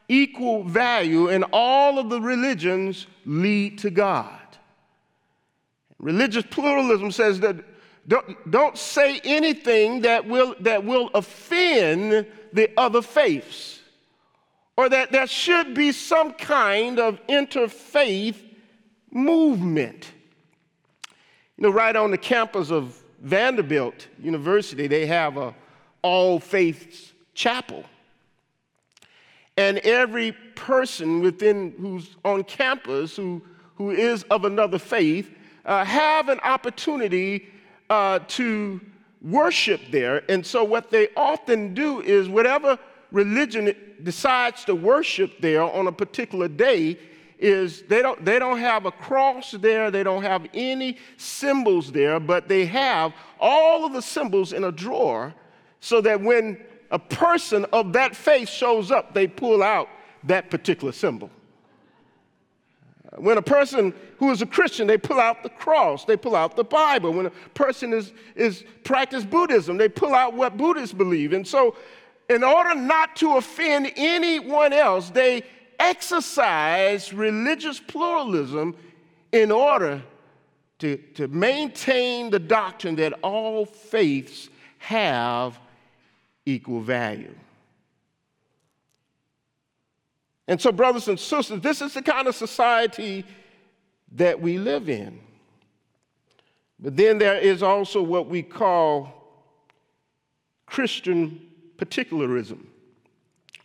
equal 0.07 0.63
value, 0.63 1.29
and 1.29 1.45
all 1.51 1.99
of 1.99 2.09
the 2.09 2.21
religions 2.21 3.07
lead 3.25 3.77
to 3.79 3.89
God. 3.89 4.39
Religious 5.99 6.45
pluralism 6.49 7.11
says 7.11 7.39
that 7.39 7.55
don't, 8.07 8.51
don't 8.51 8.77
say 8.77 9.19
anything 9.23 10.01
that 10.01 10.27
will, 10.27 10.55
that 10.59 10.83
will 10.83 11.09
offend 11.13 12.27
the 12.53 12.69
other 12.77 13.01
faiths, 13.01 13.79
or 14.77 14.89
that 14.89 15.11
there 15.11 15.25
should 15.27 15.73
be 15.73 15.91
some 15.91 16.33
kind 16.33 16.99
of 16.99 17.19
interfaith 17.27 18.35
movement. 19.11 20.11
You 21.57 21.63
know, 21.63 21.69
right 21.69 21.95
on 21.95 22.11
the 22.11 22.17
campus 22.17 22.69
of 22.69 23.01
Vanderbilt 23.21 24.07
University, 24.21 24.87
they 24.87 25.05
have 25.05 25.37
a 25.37 25.55
all 26.01 26.39
faiths 26.39 27.13
chapel. 27.33 27.83
And 29.57 29.77
every 29.79 30.33
person 30.55 31.21
within 31.21 31.73
who's 31.79 32.17
on 32.25 32.43
campus 32.43 33.15
who, 33.15 33.41
who 33.75 33.91
is 33.91 34.23
of 34.23 34.45
another 34.45 34.79
faith 34.79 35.29
uh, 35.65 35.85
have 35.85 36.29
an 36.29 36.39
opportunity 36.41 37.47
uh, 37.89 38.19
to 38.27 38.81
worship 39.21 39.81
there. 39.91 40.23
And 40.29 40.45
so, 40.45 40.63
what 40.63 40.91
they 40.91 41.09
often 41.15 41.73
do 41.73 42.01
is, 42.01 42.27
whatever 42.29 42.77
religion 43.11 43.73
decides 44.03 44.65
to 44.65 44.75
worship 44.75 45.39
there 45.39 45.63
on 45.63 45.87
a 45.87 45.91
particular 45.91 46.47
day, 46.47 46.99
is 47.39 47.83
they 47.83 48.01
don't, 48.01 48.23
they 48.23 48.39
don't 48.39 48.59
have 48.59 48.85
a 48.85 48.91
cross 48.91 49.51
there, 49.51 49.91
they 49.91 50.03
don't 50.03 50.23
have 50.23 50.47
any 50.53 50.97
symbols 51.17 51.91
there, 51.91 52.19
but 52.19 52.47
they 52.47 52.65
have 52.65 53.13
all 53.39 53.85
of 53.85 53.93
the 53.93 54.01
symbols 54.01 54.53
in 54.53 54.63
a 54.63 54.71
drawer 54.71 55.33
so 55.79 56.01
that 56.01 56.19
when 56.21 56.57
a 56.91 56.99
person 56.99 57.65
of 57.73 57.93
that 57.93 58.15
faith 58.15 58.49
shows 58.49 58.91
up, 58.91 59.13
they 59.13 59.27
pull 59.27 59.63
out 59.63 59.89
that 60.23 60.49
particular 60.49 60.91
symbol. 60.91 61.29
When 63.17 63.37
a 63.37 63.41
person 63.41 63.93
who 64.17 64.31
is 64.31 64.41
a 64.41 64.45
Christian, 64.45 64.87
they 64.87 64.97
pull 64.97 65.19
out 65.19 65.43
the 65.43 65.49
cross, 65.49 66.05
they 66.05 66.17
pull 66.17 66.35
out 66.35 66.55
the 66.55 66.63
Bible. 66.63 67.13
When 67.13 67.27
a 67.27 67.31
person 67.53 67.93
is, 67.93 68.11
is 68.35 68.63
practice 68.83 69.23
Buddhism, 69.23 69.77
they 69.77 69.87
pull 69.87 70.13
out 70.13 70.33
what 70.33 70.57
Buddhists 70.57 70.93
believe. 70.93 71.31
And 71.33 71.47
so, 71.47 71.75
in 72.29 72.43
order 72.43 72.75
not 72.75 73.15
to 73.17 73.37
offend 73.37 73.91
anyone 73.95 74.73
else, 74.73 75.11
they 75.11 75.43
exercise 75.79 77.13
religious 77.13 77.79
pluralism 77.79 78.75
in 79.31 79.51
order 79.51 80.01
to, 80.79 80.97
to 81.13 81.27
maintain 81.27 82.29
the 82.29 82.39
doctrine 82.39 82.95
that 82.95 83.13
all 83.21 83.65
faiths 83.65 84.49
have 84.79 85.59
equal 86.45 86.81
value. 86.81 87.35
And 90.47 90.61
so, 90.61 90.71
brothers 90.71 91.07
and 91.07 91.19
sisters, 91.19 91.59
this 91.61 91.81
is 91.81 91.93
the 91.93 92.01
kind 92.01 92.27
of 92.27 92.35
society 92.35 93.25
that 94.13 94.39
we 94.39 94.57
live 94.57 94.89
in. 94.89 95.19
But 96.79 96.95
then 96.95 97.17
there 97.17 97.37
is 97.37 97.63
also 97.63 98.01
what 98.01 98.27
we 98.27 98.43
call 98.43 99.13
Christian 100.65 101.41
particularism. 101.77 102.67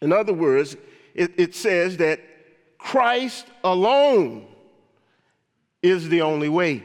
In 0.01 0.13
other 0.13 0.33
words, 0.33 0.77
it, 1.15 1.33
it 1.37 1.55
says 1.55 1.97
that 1.99 2.21
Christ 2.79 3.47
alone 3.63 4.47
is 5.83 6.09
the 6.09 6.23
only 6.23 6.49
way. 6.49 6.83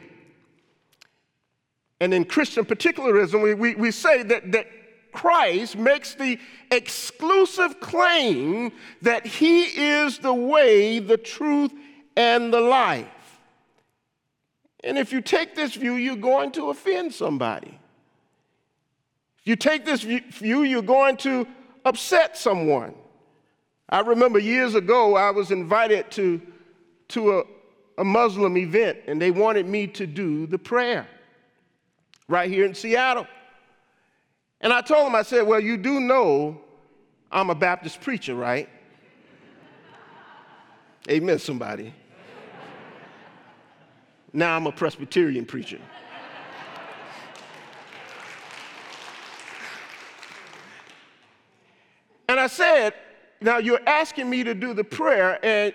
And 2.00 2.12
in 2.12 2.24
Christian 2.24 2.64
particularism, 2.64 3.40
we, 3.40 3.54
we, 3.54 3.74
we 3.74 3.90
say 3.90 4.22
that, 4.24 4.52
that 4.52 4.66
Christ 5.16 5.78
makes 5.78 6.14
the 6.14 6.38
exclusive 6.70 7.80
claim 7.80 8.70
that 9.00 9.26
he 9.26 9.62
is 9.62 10.18
the 10.18 10.34
way, 10.34 10.98
the 10.98 11.16
truth, 11.16 11.72
and 12.18 12.52
the 12.52 12.60
life. 12.60 13.08
And 14.84 14.98
if 14.98 15.12
you 15.12 15.22
take 15.22 15.54
this 15.54 15.74
view, 15.74 15.94
you're 15.94 16.16
going 16.16 16.52
to 16.52 16.68
offend 16.68 17.14
somebody. 17.14 17.78
If 19.38 19.46
you 19.46 19.56
take 19.56 19.86
this 19.86 20.02
view, 20.02 20.64
you're 20.64 20.82
going 20.82 21.16
to 21.18 21.46
upset 21.86 22.36
someone. 22.36 22.94
I 23.88 24.00
remember 24.00 24.38
years 24.38 24.74
ago, 24.74 25.16
I 25.16 25.30
was 25.30 25.50
invited 25.50 26.10
to, 26.10 26.42
to 27.08 27.38
a, 27.38 27.44
a 27.96 28.04
Muslim 28.04 28.58
event, 28.58 28.98
and 29.06 29.20
they 29.20 29.30
wanted 29.30 29.66
me 29.66 29.86
to 29.86 30.06
do 30.06 30.46
the 30.46 30.58
prayer 30.58 31.08
right 32.28 32.50
here 32.50 32.66
in 32.66 32.74
Seattle. 32.74 33.26
And 34.60 34.72
I 34.72 34.80
told 34.80 35.06
him, 35.06 35.14
I 35.14 35.22
said, 35.22 35.46
Well, 35.46 35.60
you 35.60 35.76
do 35.76 36.00
know 36.00 36.60
I'm 37.30 37.50
a 37.50 37.54
Baptist 37.54 38.00
preacher, 38.00 38.34
right? 38.34 38.68
Amen, 41.10 41.38
somebody. 41.38 41.92
Now 44.32 44.56
I'm 44.56 44.66
a 44.66 44.72
Presbyterian 44.72 45.44
preacher. 45.46 45.78
and 52.28 52.40
I 52.40 52.46
said, 52.46 52.94
Now 53.40 53.58
you're 53.58 53.80
asking 53.86 54.28
me 54.28 54.44
to 54.44 54.54
do 54.54 54.74
the 54.74 54.84
prayer, 54.84 55.38
and 55.44 55.74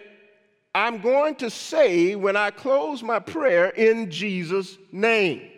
I'm 0.73 1.01
going 1.01 1.35
to 1.35 1.49
say 1.49 2.15
when 2.15 2.35
I 2.35 2.51
close 2.51 3.03
my 3.03 3.19
prayer 3.19 3.69
in 3.69 4.09
Jesus' 4.09 4.77
name. 4.91 5.49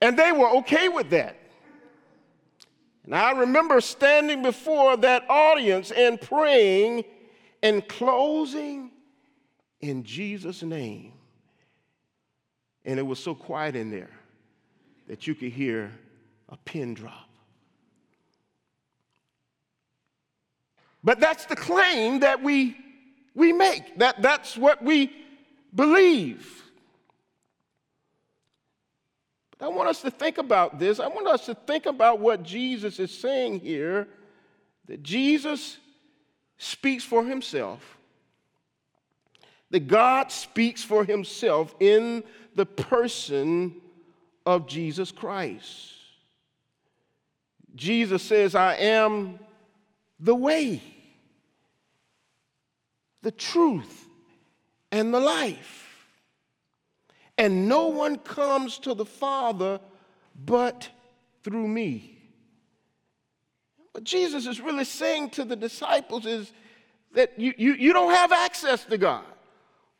And 0.00 0.16
they 0.16 0.30
were 0.30 0.50
okay 0.58 0.88
with 0.88 1.10
that. 1.10 1.36
And 3.06 3.14
I 3.14 3.30
remember 3.30 3.80
standing 3.80 4.42
before 4.42 4.96
that 4.98 5.24
audience 5.30 5.92
and 5.92 6.20
praying 6.20 7.04
and 7.62 7.86
closing 7.88 8.90
in 9.80 10.02
Jesus' 10.02 10.62
name. 10.62 11.12
And 12.84 12.98
it 12.98 13.02
was 13.02 13.20
so 13.20 13.34
quiet 13.34 13.76
in 13.76 13.90
there 13.90 14.10
that 15.06 15.26
you 15.26 15.34
could 15.34 15.52
hear 15.52 15.92
a 16.48 16.56
pin 16.56 16.94
drop. 16.94 17.28
But 21.02 21.20
that's 21.20 21.46
the 21.46 21.54
claim 21.54 22.20
that 22.20 22.42
we, 22.42 22.76
we 23.34 23.52
make. 23.52 23.98
That, 23.98 24.20
that's 24.20 24.56
what 24.56 24.82
we 24.82 25.12
believe. 25.72 26.65
I 29.60 29.68
want 29.68 29.88
us 29.88 30.02
to 30.02 30.10
think 30.10 30.38
about 30.38 30.78
this. 30.78 31.00
I 31.00 31.08
want 31.08 31.26
us 31.26 31.46
to 31.46 31.54
think 31.54 31.86
about 31.86 32.20
what 32.20 32.42
Jesus 32.42 32.98
is 32.98 33.16
saying 33.16 33.60
here 33.60 34.06
that 34.86 35.02
Jesus 35.02 35.78
speaks 36.58 37.02
for 37.02 37.24
himself, 37.24 37.98
that 39.70 39.88
God 39.88 40.30
speaks 40.30 40.82
for 40.82 41.04
himself 41.04 41.74
in 41.80 42.22
the 42.54 42.66
person 42.66 43.74
of 44.44 44.68
Jesus 44.68 45.10
Christ. 45.10 45.92
Jesus 47.74 48.22
says, 48.22 48.54
I 48.54 48.74
am 48.76 49.38
the 50.20 50.34
way, 50.34 50.82
the 53.22 53.32
truth, 53.32 54.06
and 54.92 55.12
the 55.12 55.20
life 55.20 55.85
and 57.38 57.68
no 57.68 57.88
one 57.88 58.16
comes 58.18 58.78
to 58.78 58.94
the 58.94 59.04
Father 59.04 59.80
but 60.44 60.88
through 61.42 61.68
me. 61.68 62.18
What 63.92 64.04
Jesus 64.04 64.46
is 64.46 64.60
really 64.60 64.84
saying 64.84 65.30
to 65.30 65.44
the 65.44 65.56
disciples 65.56 66.26
is 66.26 66.52
that 67.14 67.38
you, 67.38 67.54
you, 67.56 67.74
you 67.74 67.92
don't 67.92 68.12
have 68.12 68.32
access 68.32 68.84
to 68.84 68.98
God. 68.98 69.24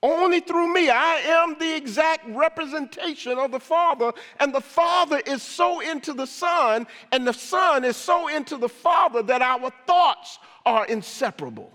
Only 0.03 0.41
through 0.41 0.73
me. 0.73 0.91
I 0.91 1.15
am 1.25 1.57
the 1.59 1.75
exact 1.75 2.29
representation 2.29 3.39
of 3.39 3.51
the 3.51 3.59
Father, 3.59 4.13
and 4.39 4.55
the 4.55 4.61
Father 4.61 5.21
is 5.27 5.43
so 5.43 5.81
into 5.81 6.13
the 6.13 6.27
Son, 6.27 6.87
and 7.11 7.27
the 7.27 7.33
Son 7.33 7.85
is 7.85 7.97
so 7.97 8.29
into 8.29 8.57
the 8.57 8.69
Father 8.69 9.23
that 9.23 9.41
our 9.41 9.71
thoughts 9.87 10.39
are 10.67 10.85
inseparable. 10.87 11.73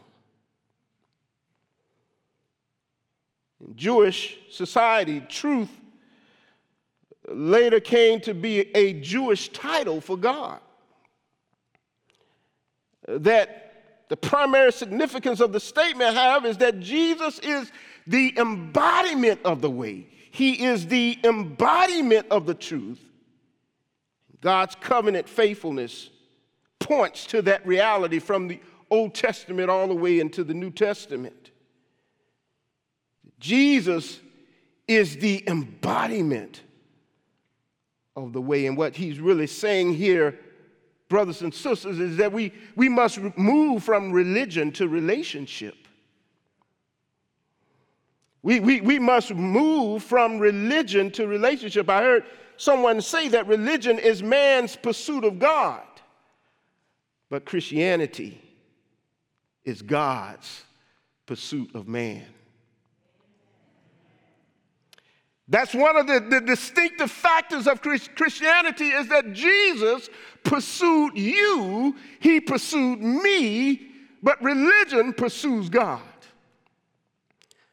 In 3.60 3.61
Jewish 3.76 4.38
society, 4.50 5.22
truth 5.22 5.70
later 7.28 7.80
came 7.80 8.20
to 8.22 8.34
be 8.34 8.76
a 8.76 8.94
Jewish 8.94 9.50
title 9.50 10.02
for 10.02 10.18
God. 10.18 10.60
That 13.08 14.06
the 14.10 14.18
primary 14.18 14.72
significance 14.72 15.40
of 15.40 15.54
the 15.54 15.60
statement, 15.60 16.16
however, 16.16 16.48
is 16.48 16.58
that 16.58 16.80
Jesus 16.80 17.40
is 17.40 17.72
the 18.06 18.34
embodiment 18.38 19.40
of 19.46 19.62
the 19.62 19.70
way. 19.70 20.08
He 20.32 20.64
is 20.64 20.88
the 20.88 21.18
embodiment 21.24 22.28
of 22.30 22.46
the 22.46 22.54
truth. 22.54 23.00
God's 24.42 24.76
covenant 24.76 25.30
faithfulness 25.30 26.10
points 26.80 27.26
to 27.28 27.42
that 27.44 27.66
reality 27.66 28.20
from 28.20 28.48
the 28.48 28.60
Old 28.90 29.16
Testament 29.16 29.70
all 29.70 29.88
the 29.88 29.96
way 29.96 30.20
into 30.20 30.44
the 30.44 30.54
New 30.54 30.72
Testament. 30.72 31.41
Jesus 33.42 34.20
is 34.88 35.18
the 35.18 35.44
embodiment 35.48 36.62
of 38.16 38.34
the 38.34 38.42
way. 38.42 38.68
And 38.68 38.78
what 38.78 38.96
he's 38.96 39.20
really 39.20 39.48
saying 39.48 39.96
here, 39.96 40.40
brothers 41.10 41.42
and 41.42 41.54
sisters, 41.54 42.00
is 42.00 42.18
that 42.18 42.32
we, 42.32 42.54
we 42.76 42.88
must 42.88 43.20
move 43.36 43.84
from 43.84 44.12
religion 44.12 44.72
to 44.74 44.88
relationship. 44.88 45.76
We, 48.44 48.60
we, 48.60 48.82
we 48.82 49.00
must 49.00 49.34
move 49.34 50.04
from 50.04 50.38
religion 50.38 51.10
to 51.12 51.28
relationship. 51.28 51.90
I 51.90 52.02
heard 52.02 52.26
someone 52.58 53.02
say 53.02 53.28
that 53.30 53.48
religion 53.48 53.98
is 53.98 54.22
man's 54.22 54.76
pursuit 54.76 55.24
of 55.24 55.40
God, 55.40 55.82
but 57.30 57.46
Christianity 57.46 58.40
is 59.64 59.82
God's 59.82 60.64
pursuit 61.26 61.74
of 61.74 61.88
man. 61.88 62.26
That's 65.52 65.74
one 65.74 65.98
of 65.98 66.08
the, 66.08 66.22
the 66.22 66.40
distinctive 66.40 67.12
factors 67.12 67.68
of 67.68 67.82
Christianity 67.82 68.88
is 68.88 69.10
that 69.10 69.34
Jesus 69.34 70.10
pursued 70.46 71.18
you, 71.18 71.94
he 72.22 72.40
pursued 72.40 73.02
me, 73.02 73.90
but 74.24 74.42
religion 74.42 75.12
pursues 75.12 75.68
God. 75.68 76.02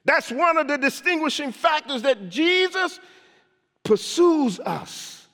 That's 0.05 0.33
one 0.33 0.57
of 0.57 0.67
the 0.67 0.77
distinguishing 0.77 1.53
factors 1.53 2.03
that 2.03 2.29
Jesus 2.29 2.99
pursues 3.85 4.59
us 4.59 5.29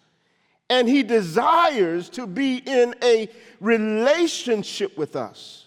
and 0.68 0.86
he 0.86 1.02
desires 1.02 2.10
to 2.10 2.26
be 2.26 2.58
in 2.58 2.94
a 3.02 3.30
relationship 3.60 4.98
with 4.98 5.16
us. 5.16 5.64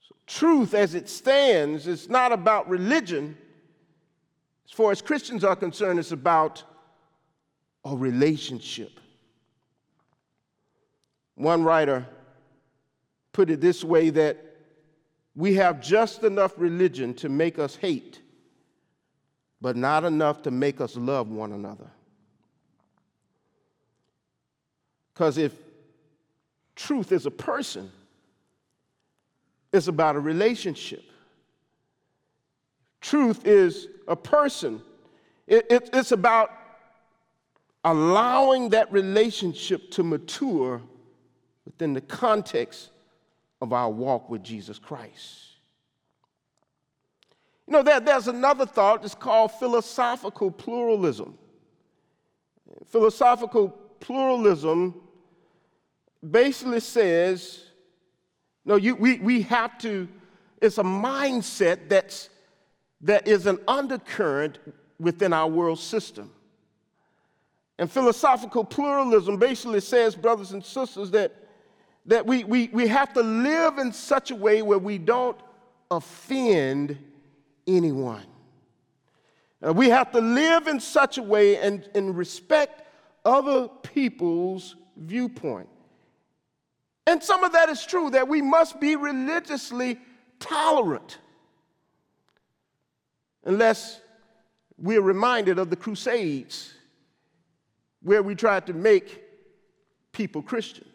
So 0.00 0.16
truth 0.26 0.74
as 0.74 0.96
it 0.96 1.08
stands 1.08 1.86
is 1.86 2.08
not 2.08 2.32
about 2.32 2.68
religion 2.68 3.36
as 4.70 4.76
far 4.76 4.92
as 4.92 5.02
Christians 5.02 5.42
are 5.42 5.56
concerned, 5.56 5.98
it's 5.98 6.12
about 6.12 6.62
a 7.84 7.96
relationship. 7.96 9.00
One 11.34 11.64
writer 11.64 12.06
put 13.32 13.50
it 13.50 13.60
this 13.60 13.82
way 13.82 14.10
that 14.10 14.38
we 15.34 15.54
have 15.54 15.80
just 15.80 16.22
enough 16.22 16.52
religion 16.56 17.14
to 17.14 17.28
make 17.28 17.58
us 17.58 17.74
hate, 17.74 18.20
but 19.60 19.76
not 19.76 20.04
enough 20.04 20.42
to 20.42 20.52
make 20.52 20.80
us 20.80 20.96
love 20.96 21.28
one 21.28 21.52
another. 21.52 21.90
Because 25.12 25.36
if 25.36 25.52
truth 26.76 27.10
is 27.10 27.26
a 27.26 27.30
person, 27.30 27.90
it's 29.72 29.88
about 29.88 30.14
a 30.14 30.20
relationship. 30.20 31.09
Truth 33.10 33.44
is 33.44 33.88
a 34.06 34.14
person. 34.14 34.80
It, 35.48 35.66
it, 35.68 35.90
it's 35.92 36.12
about 36.12 36.52
allowing 37.82 38.68
that 38.68 38.92
relationship 38.92 39.90
to 39.90 40.04
mature 40.04 40.80
within 41.64 41.92
the 41.92 42.02
context 42.02 42.90
of 43.60 43.72
our 43.72 43.90
walk 43.90 44.30
with 44.30 44.44
Jesus 44.44 44.78
Christ. 44.78 45.56
You 47.66 47.72
know, 47.72 47.82
there, 47.82 47.98
there's 47.98 48.28
another 48.28 48.64
thought, 48.64 49.04
it's 49.04 49.16
called 49.16 49.50
philosophical 49.58 50.52
pluralism. 50.52 51.36
Philosophical 52.86 53.70
pluralism 53.98 54.94
basically 56.30 56.78
says, 56.78 57.64
no, 58.64 58.76
you, 58.76 58.94
we, 58.94 59.18
we 59.18 59.42
have 59.42 59.78
to, 59.78 60.06
it's 60.62 60.78
a 60.78 60.84
mindset 60.84 61.88
that's, 61.88 62.30
that 63.02 63.26
is 63.26 63.46
an 63.46 63.58
undercurrent 63.66 64.58
within 64.98 65.32
our 65.32 65.48
world 65.48 65.78
system. 65.78 66.30
And 67.78 67.90
philosophical 67.90 68.62
pluralism 68.62 69.38
basically 69.38 69.80
says, 69.80 70.14
brothers 70.14 70.52
and 70.52 70.62
sisters, 70.62 71.10
that, 71.12 71.34
that 72.06 72.26
we, 72.26 72.44
we, 72.44 72.68
we 72.72 72.86
have 72.88 73.14
to 73.14 73.22
live 73.22 73.78
in 73.78 73.92
such 73.92 74.30
a 74.30 74.34
way 74.34 74.60
where 74.60 74.78
we 74.78 74.98
don't 74.98 75.38
offend 75.90 76.98
anyone. 77.66 78.26
Uh, 79.66 79.72
we 79.72 79.88
have 79.88 80.10
to 80.12 80.20
live 80.20 80.68
in 80.68 80.78
such 80.78 81.16
a 81.16 81.22
way 81.22 81.56
and, 81.56 81.88
and 81.94 82.16
respect 82.16 82.82
other 83.24 83.68
people's 83.68 84.76
viewpoint. 84.96 85.68
And 87.06 87.22
some 87.22 87.44
of 87.44 87.52
that 87.52 87.68
is 87.70 87.84
true, 87.84 88.10
that 88.10 88.28
we 88.28 88.42
must 88.42 88.78
be 88.78 88.96
religiously 88.96 89.98
tolerant. 90.38 91.18
Unless 93.44 94.00
we're 94.76 95.02
reminded 95.02 95.58
of 95.58 95.70
the 95.70 95.76
Crusades, 95.76 96.72
where 98.02 98.22
we 98.22 98.34
tried 98.34 98.66
to 98.66 98.72
make 98.72 99.22
people 100.12 100.42
Christians. 100.42 100.86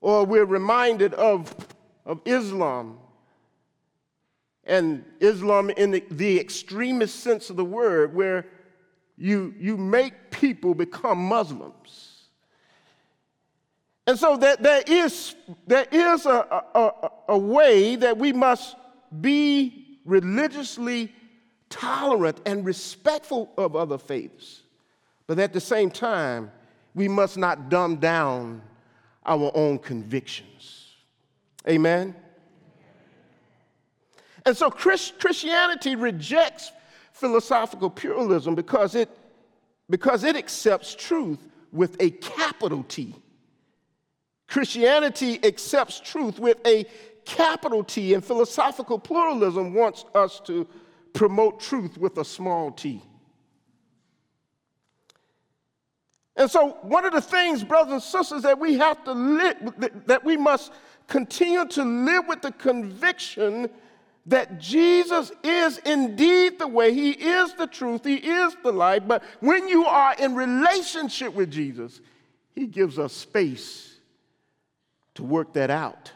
Or 0.00 0.24
we're 0.24 0.44
reminded 0.44 1.14
of, 1.14 1.54
of 2.04 2.20
Islam, 2.24 2.98
and 4.64 5.04
Islam 5.20 5.70
in 5.70 5.92
the, 5.92 6.04
the 6.10 6.40
extremest 6.40 7.20
sense 7.20 7.50
of 7.50 7.56
the 7.56 7.64
word, 7.64 8.14
where 8.14 8.46
you, 9.16 9.54
you 9.58 9.76
make 9.76 10.30
people 10.30 10.74
become 10.74 11.18
Muslims. 11.18 12.24
And 14.06 14.18
so 14.18 14.36
that 14.36 14.62
there 14.62 14.82
is, 14.86 15.34
there 15.66 15.86
is 15.90 16.26
a, 16.26 16.62
a, 16.74 17.10
a 17.28 17.38
way 17.38 17.96
that 17.96 18.18
we 18.18 18.32
must 18.32 18.76
be 19.20 19.85
religiously 20.06 21.12
tolerant 21.68 22.40
and 22.46 22.64
respectful 22.64 23.52
of 23.58 23.76
other 23.76 23.98
faiths. 23.98 24.62
But 25.26 25.38
at 25.38 25.52
the 25.52 25.60
same 25.60 25.90
time, 25.90 26.50
we 26.94 27.08
must 27.08 27.36
not 27.36 27.68
dumb 27.68 27.96
down 27.96 28.62
our 29.26 29.50
own 29.54 29.78
convictions. 29.78 30.94
Amen? 31.68 32.14
And 34.46 34.56
so 34.56 34.70
Christianity 34.70 35.96
rejects 35.96 36.70
philosophical 37.12 37.90
pluralism 37.90 38.54
because 38.54 38.94
it, 38.94 39.10
because 39.90 40.22
it 40.22 40.36
accepts 40.36 40.94
truth 40.94 41.40
with 41.72 41.96
a 42.00 42.10
capital 42.10 42.84
T. 42.84 43.14
Christianity 44.48 45.40
accepts 45.44 45.98
truth 45.98 46.38
with 46.38 46.64
a 46.64 46.86
capital 47.26 47.84
T, 47.84 48.14
and 48.14 48.24
philosophical 48.24 48.98
pluralism 48.98 49.74
wants 49.74 50.06
us 50.14 50.40
to 50.46 50.66
promote 51.12 51.60
truth 51.60 51.98
with 51.98 52.16
a 52.18 52.24
small 52.24 52.70
t. 52.70 53.02
And 56.36 56.50
so, 56.50 56.78
one 56.82 57.04
of 57.06 57.12
the 57.12 57.20
things, 57.20 57.64
brothers 57.64 57.92
and 57.92 58.02
sisters, 58.02 58.42
that 58.42 58.58
we 58.58 58.74
have 58.74 59.02
to 59.04 59.12
live, 59.12 59.56
that 60.06 60.22
we 60.22 60.36
must 60.36 60.72
continue 61.08 61.66
to 61.68 61.84
live 61.84 62.28
with 62.28 62.42
the 62.42 62.52
conviction 62.52 63.70
that 64.26 64.58
Jesus 64.58 65.30
is 65.42 65.78
indeed 65.78 66.58
the 66.58 66.66
way, 66.66 66.92
He 66.92 67.12
is 67.12 67.54
the 67.54 67.66
truth, 67.66 68.04
He 68.04 68.16
is 68.16 68.56
the 68.62 68.72
light. 68.72 69.08
But 69.08 69.22
when 69.40 69.68
you 69.68 69.86
are 69.86 70.14
in 70.18 70.34
relationship 70.34 71.32
with 71.32 71.50
Jesus, 71.50 72.00
He 72.54 72.66
gives 72.66 72.98
us 72.98 73.12
space 73.12 73.94
to 75.14 75.22
work 75.22 75.54
that 75.54 75.70
out. 75.70 76.12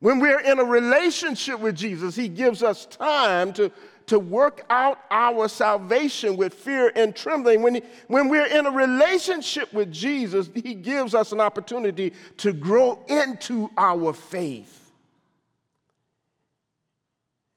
When 0.00 0.20
we're 0.20 0.40
in 0.40 0.58
a 0.58 0.64
relationship 0.64 1.58
with 1.58 1.74
Jesus, 1.74 2.14
He 2.14 2.28
gives 2.28 2.62
us 2.62 2.86
time 2.86 3.52
to, 3.54 3.72
to 4.06 4.18
work 4.18 4.64
out 4.68 4.98
our 5.10 5.48
salvation 5.48 6.36
with 6.36 6.52
fear 6.52 6.92
and 6.94 7.16
trembling. 7.16 7.62
When, 7.62 7.76
he, 7.76 7.82
when 8.08 8.28
we're 8.28 8.46
in 8.46 8.66
a 8.66 8.70
relationship 8.70 9.72
with 9.72 9.90
Jesus, 9.90 10.50
He 10.54 10.74
gives 10.74 11.14
us 11.14 11.32
an 11.32 11.40
opportunity 11.40 12.12
to 12.38 12.52
grow 12.52 13.02
into 13.08 13.70
our 13.78 14.12
faith. 14.12 14.92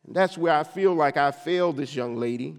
And 0.07 0.15
that's 0.15 0.37
where 0.37 0.53
I 0.53 0.63
feel 0.63 0.93
like 0.93 1.17
I 1.17 1.31
failed 1.31 1.75
this 1.75 1.93
young 1.93 2.15
lady. 2.15 2.55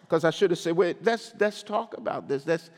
Because 0.00 0.24
I 0.24 0.30
should 0.30 0.50
have 0.50 0.58
said, 0.58 0.76
wait, 0.76 0.96
let's, 1.04 1.32
let's 1.38 1.62
talk 1.62 1.96
about 1.96 2.28
this. 2.28 2.46
Let's, 2.46 2.70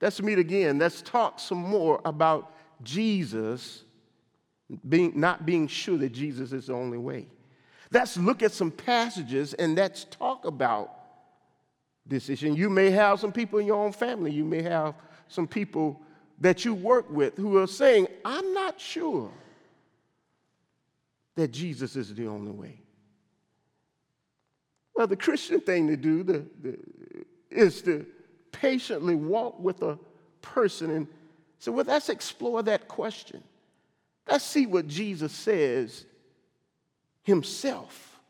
let's 0.00 0.20
meet 0.20 0.38
again. 0.38 0.78
Let's 0.78 1.00
talk 1.00 1.38
some 1.38 1.58
more 1.58 2.00
about 2.04 2.54
Jesus 2.82 3.84
being, 4.88 5.12
not 5.18 5.44
being 5.44 5.68
sure 5.68 5.98
that 5.98 6.12
Jesus 6.12 6.52
is 6.52 6.66
the 6.66 6.74
only 6.74 6.98
way. 6.98 7.26
Let's 7.90 8.16
look 8.16 8.42
at 8.42 8.52
some 8.52 8.70
passages 8.70 9.54
and 9.54 9.74
let's 9.74 10.04
talk 10.04 10.44
about 10.44 10.90
this 12.06 12.28
issue. 12.28 12.54
You 12.54 12.70
may 12.70 12.90
have 12.90 13.20
some 13.20 13.32
people 13.32 13.58
in 13.58 13.66
your 13.66 13.76
own 13.76 13.92
family, 13.92 14.32
you 14.32 14.44
may 14.44 14.62
have 14.62 14.94
some 15.28 15.46
people 15.46 16.00
that 16.40 16.64
you 16.64 16.74
work 16.74 17.10
with 17.10 17.36
who 17.36 17.58
are 17.58 17.66
saying, 17.66 18.08
I'm 18.24 18.52
not 18.54 18.80
sure 18.80 19.30
that 21.36 21.48
Jesus 21.48 21.96
is 21.96 22.14
the 22.14 22.26
only 22.26 22.52
way. 22.52 22.78
Well, 24.94 25.06
the 25.06 25.16
Christian 25.16 25.60
thing 25.60 25.88
to 25.88 25.96
do 25.96 26.22
the, 26.22 26.44
the, 26.60 26.78
is 27.50 27.82
to 27.82 28.04
patiently 28.50 29.14
walk 29.14 29.58
with 29.58 29.82
a 29.82 29.98
person 30.42 30.90
and 30.90 31.06
say, 31.58 31.70
well, 31.70 31.84
let's 31.86 32.08
explore 32.08 32.62
that 32.64 32.88
question. 32.88 33.42
Let's 34.28 34.44
see 34.44 34.66
what 34.66 34.86
Jesus 34.86 35.32
says 35.32 36.04
himself 37.22 38.20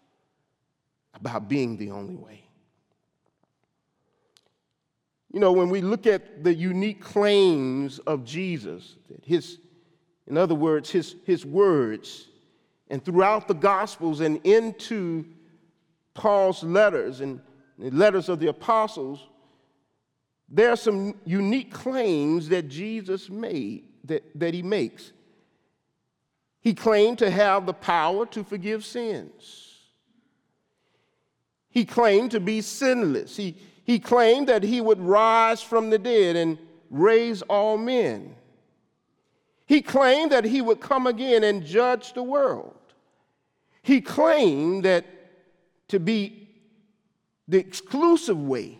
about 1.15 1.49
being 1.49 1.77
the 1.77 1.91
only 1.91 2.17
way. 2.17 2.43
You 5.33 5.41
know, 5.41 5.53
when 5.53 5.71
we 5.71 5.81
look 5.81 6.07
at 6.07 6.45
the 6.45 6.55
unique 6.55 7.01
claims 7.01 7.99
of 8.01 8.25
Jesus, 8.25 8.97
that 9.11 9.25
his, 9.25 9.59
in 10.27 10.37
other 10.37 10.55
words, 10.55 10.91
his, 10.91 11.17
his 11.25 11.47
words, 11.47 12.29
and 12.91 13.03
throughout 13.03 13.49
the 13.49 13.55
Gospels 13.55 14.21
and 14.21 14.45
into 14.45 15.25
Paul's 16.13 16.63
letters 16.63 17.23
and 17.23 17.41
the 17.79 17.91
letters 17.91 18.29
of 18.29 18.41
the 18.41 18.49
apostles, 18.49 19.27
there 20.51 20.71
are 20.71 20.77
some 20.77 21.15
unique 21.25 21.73
claims 21.73 22.51
that 22.51 22.69
Jesus 22.69 23.31
made, 23.31 23.85
that, 24.05 24.23
that 24.39 24.53
he 24.53 24.63
makes. 24.63 25.13
He 26.63 26.75
claimed 26.75 27.19
to 27.19 27.29
have 27.29 27.67
the 27.67 27.73
power 27.73 28.25
to 28.27 28.45
forgive 28.45 28.85
sins. 28.85 29.79
He 31.69 31.85
claimed 31.85 32.31
to 32.31 32.41
be 32.41 32.61
sinless. 32.61 33.37
He, 33.37 33.57
he 33.85 33.99
claimed 33.99 34.49
that 34.49 34.63
he 34.63 34.81
would 34.81 35.01
rise 35.01 35.61
from 35.61 35.91
the 35.91 35.99
dead 35.99 36.37
and 36.37 36.57
raise 36.89 37.43
all 37.43 37.77
men. 37.77 38.37
He 39.67 39.83
claimed 39.83 40.31
that 40.31 40.45
he 40.45 40.61
would 40.61 40.81
come 40.81 41.09
again 41.09 41.43
and 41.43 41.65
judge 41.65 42.13
the 42.13 42.23
world. 42.23 42.77
He 43.83 44.01
claimed 44.01 44.85
that 44.85 45.05
to 45.89 45.99
be 45.99 46.49
the 47.49 47.59
exclusive 47.59 48.41
way 48.41 48.79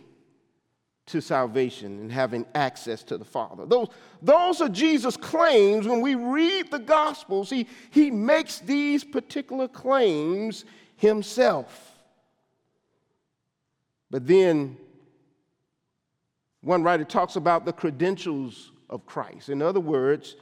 to 1.05 1.21
salvation 1.21 1.99
and 1.99 2.11
having 2.11 2.45
access 2.55 3.03
to 3.03 3.17
the 3.17 3.25
Father. 3.25 3.65
Those, 3.65 3.89
those 4.21 4.61
are 4.61 4.69
Jesus' 4.69 5.17
claims. 5.17 5.87
When 5.87 6.01
we 6.01 6.15
read 6.15 6.71
the 6.71 6.79
Gospels, 6.79 7.49
he, 7.49 7.67
he 7.91 8.09
makes 8.09 8.59
these 8.59 9.03
particular 9.03 9.67
claims 9.67 10.63
himself. 10.95 11.91
But 14.09 14.27
then 14.27 14.77
one 16.61 16.83
writer 16.83 17.03
talks 17.03 17.35
about 17.35 17.65
the 17.65 17.73
credentials 17.73 18.71
of 18.89 19.05
Christ. 19.05 19.49
In 19.49 19.61
other 19.61 19.81
words, 19.81 20.35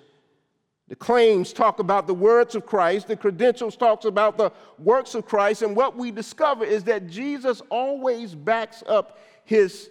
the 0.87 0.95
claims 0.95 1.53
talk 1.53 1.79
about 1.79 2.05
the 2.05 2.13
words 2.13 2.53
of 2.53 2.65
Christ, 2.65 3.07
the 3.07 3.15
credentials 3.15 3.77
talks 3.77 4.03
about 4.03 4.37
the 4.37 4.51
works 4.77 5.15
of 5.15 5.25
Christ, 5.25 5.61
and 5.61 5.73
what 5.73 5.95
we 5.95 6.11
discover 6.11 6.65
is 6.65 6.83
that 6.83 7.07
Jesus 7.07 7.61
always 7.69 8.35
backs 8.35 8.83
up 8.87 9.17
his 9.45 9.89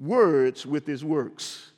words 0.00 0.64
with 0.64 0.86
his 0.86 1.04
works. 1.04 1.70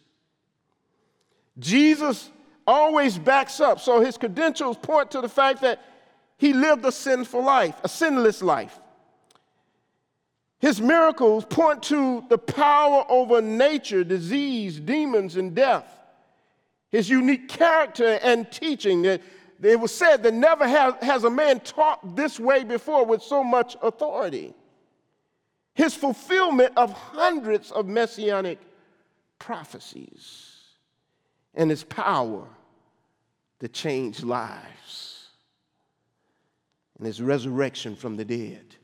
Jesus 1.59 2.31
always 2.67 3.19
backs 3.19 3.61
up. 3.61 3.81
So 3.81 4.01
his 4.01 4.17
credentials 4.17 4.77
point 4.77 5.11
to 5.13 5.21
the 5.21 5.29
fact 5.29 5.61
that 5.63 5.81
he 6.39 6.53
lived 6.53 6.85
a 6.85 6.93
sinful 6.93 7.43
life, 7.43 7.75
a 7.83 7.89
sinless 7.89 8.43
life. 8.43 8.79
His 10.59 10.81
miracles 10.81 11.45
point 11.45 11.83
to 11.85 12.25
the 12.29 12.39
power 12.39 13.05
over 13.09 13.41
nature, 13.41 14.05
disease, 14.05 14.79
demons, 14.79 15.37
and 15.37 15.55
death. 15.55 15.87
His 16.91 17.09
unique 17.09 17.49
character 17.49 18.19
and 18.23 18.51
teaching. 18.51 19.05
It 19.05 19.23
was 19.63 19.95
said 19.95 20.23
that 20.23 20.35
never 20.35 20.67
has 20.67 21.25
a 21.25 21.31
man 21.31 21.61
taught 21.61 22.17
this 22.17 22.39
way 22.39 22.65
before 22.65 23.05
with 23.05 23.23
so 23.23 23.43
much 23.43 23.77
authority. 23.83 24.55
His 25.75 25.95
fulfillment 25.95 26.73
of 26.77 26.93
hundreds 26.93 27.71
of 27.71 27.87
messianic 27.87 28.59
prophecies 29.39 30.57
and 31.55 31.71
his 31.71 31.85
power 31.85 32.47
to 33.61 33.69
change 33.69 34.23
lives 34.23 35.29
and 36.99 37.07
his 37.07 37.23
resurrection 37.23 37.97
from 37.97 38.17
the 38.17 38.25
dead. 38.25 38.77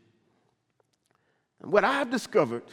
And 1.60 1.72
what 1.72 1.84
I've 1.84 2.10
discovered 2.10 2.64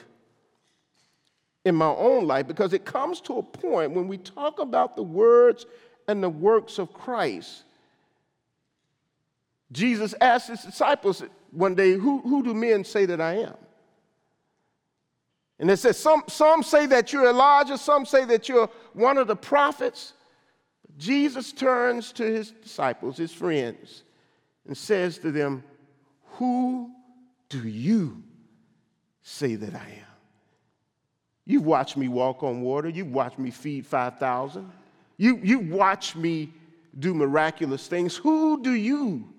in 1.66 1.76
my 1.76 1.88
own 1.88 2.28
life, 2.28 2.48
because 2.48 2.74
it 2.74 2.86
comes 2.86 3.22
to 3.22 3.38
a 3.38 3.44
point 3.44 3.92
when 3.92 4.08
we 4.08 4.18
talk 4.18 4.60
about 4.60 4.96
the 4.96 5.04
words 5.04 5.66
and 6.08 6.22
the 6.22 6.30
works 6.30 6.78
of 6.80 6.94
Christ, 6.94 7.64
Jesus 9.72 10.14
asked 10.22 10.50
his 10.50 10.62
disciples 10.62 11.24
one 11.52 11.76
day, 11.76 11.94
Who, 11.94 12.20
who 12.20 12.44
do 12.44 12.54
men 12.54 12.84
say 12.84 13.06
that 13.06 13.20
I 13.20 13.40
am? 13.40 13.56
And 15.64 15.72
it 15.72 15.78
says, 15.78 15.98
some, 15.98 16.24
some 16.28 16.62
say 16.62 16.88
that 16.88 17.14
you're 17.14 17.30
Elijah, 17.30 17.78
some 17.78 18.06
say 18.06 18.26
that 18.26 18.50
you're 18.50 18.70
one 18.92 19.18
of 19.18 19.28
the 19.28 19.36
prophets. 19.38 20.12
Jesus 20.98 21.54
turns 21.54 22.12
to 22.12 22.24
his 22.26 22.52
disciples, 22.52 23.16
his 23.16 23.32
friends, 23.32 24.04
and 24.68 24.76
says 24.76 25.18
to 25.20 25.32
them, 25.32 25.64
Who 26.32 26.92
do 27.48 27.66
you 27.66 28.24
say 29.22 29.56
that 29.56 29.74
I 29.74 29.88
am? 30.02 30.18
You've 31.46 31.66
watched 31.66 31.96
me 31.96 32.10
walk 32.10 32.44
on 32.44 32.62
water, 32.62 32.90
you've 32.90 33.14
watched 33.14 33.40
me 33.40 33.50
feed 33.50 33.88
5,000, 33.88 34.70
you, 35.16 35.40
you've 35.42 35.70
watched 35.70 36.18
me 36.18 36.52
do 37.00 37.14
miraculous 37.14 37.88
things. 37.88 38.18
Who 38.18 38.62
do 38.62 38.74
you 38.74 39.30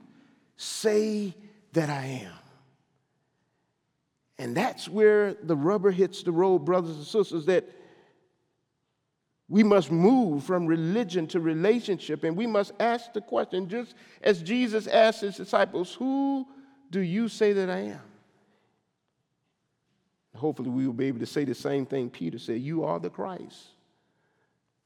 say 0.57 1.35
that 1.75 1.91
I 1.91 2.23
am? 2.25 2.44
And 4.38 4.57
that's 4.57 4.88
where 4.88 5.35
the 5.35 5.57
rubber 5.57 5.90
hits 5.90 6.23
the 6.23 6.33
road, 6.33 6.61
brothers 6.61 6.97
and 6.97 7.07
sisters, 7.07 7.47
that 7.47 7.68
we 9.49 9.62
must 9.62 9.92
move 9.92 10.44
from 10.44 10.66
religion 10.66 11.27
to 11.29 11.40
relationship, 11.40 12.25
and 12.25 12.37
we 12.37 12.47
must 12.47 12.73
ask 12.81 13.12
the 13.12 13.20
question, 13.20 13.68
just 13.68 13.94
as 14.23 14.42
Jesus 14.42 14.87
asked 14.87 15.20
his 15.20 15.37
disciples, 15.37 15.94
Who 15.94 16.47
do 16.90 17.01
you 17.01 17.29
say 17.29 17.53
that 17.53 17.70
I 17.70 17.81
am? 17.81 18.01
Hopefully, 20.35 20.70
we 20.70 20.87
will 20.87 20.94
be 20.94 21.07
able 21.07 21.20
to 21.20 21.27
say 21.27 21.44
the 21.44 21.55
same 21.55 21.87
thing 21.87 22.11
Peter 22.11 22.38
said 22.38 22.61
You 22.61 22.85
are 22.85 22.99
the 22.99 23.11
Christ, 23.11 23.68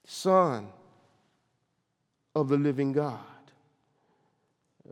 Son 0.05 0.69
of 2.35 2.49
the 2.49 2.59
living 2.59 2.93
God. 2.93 3.19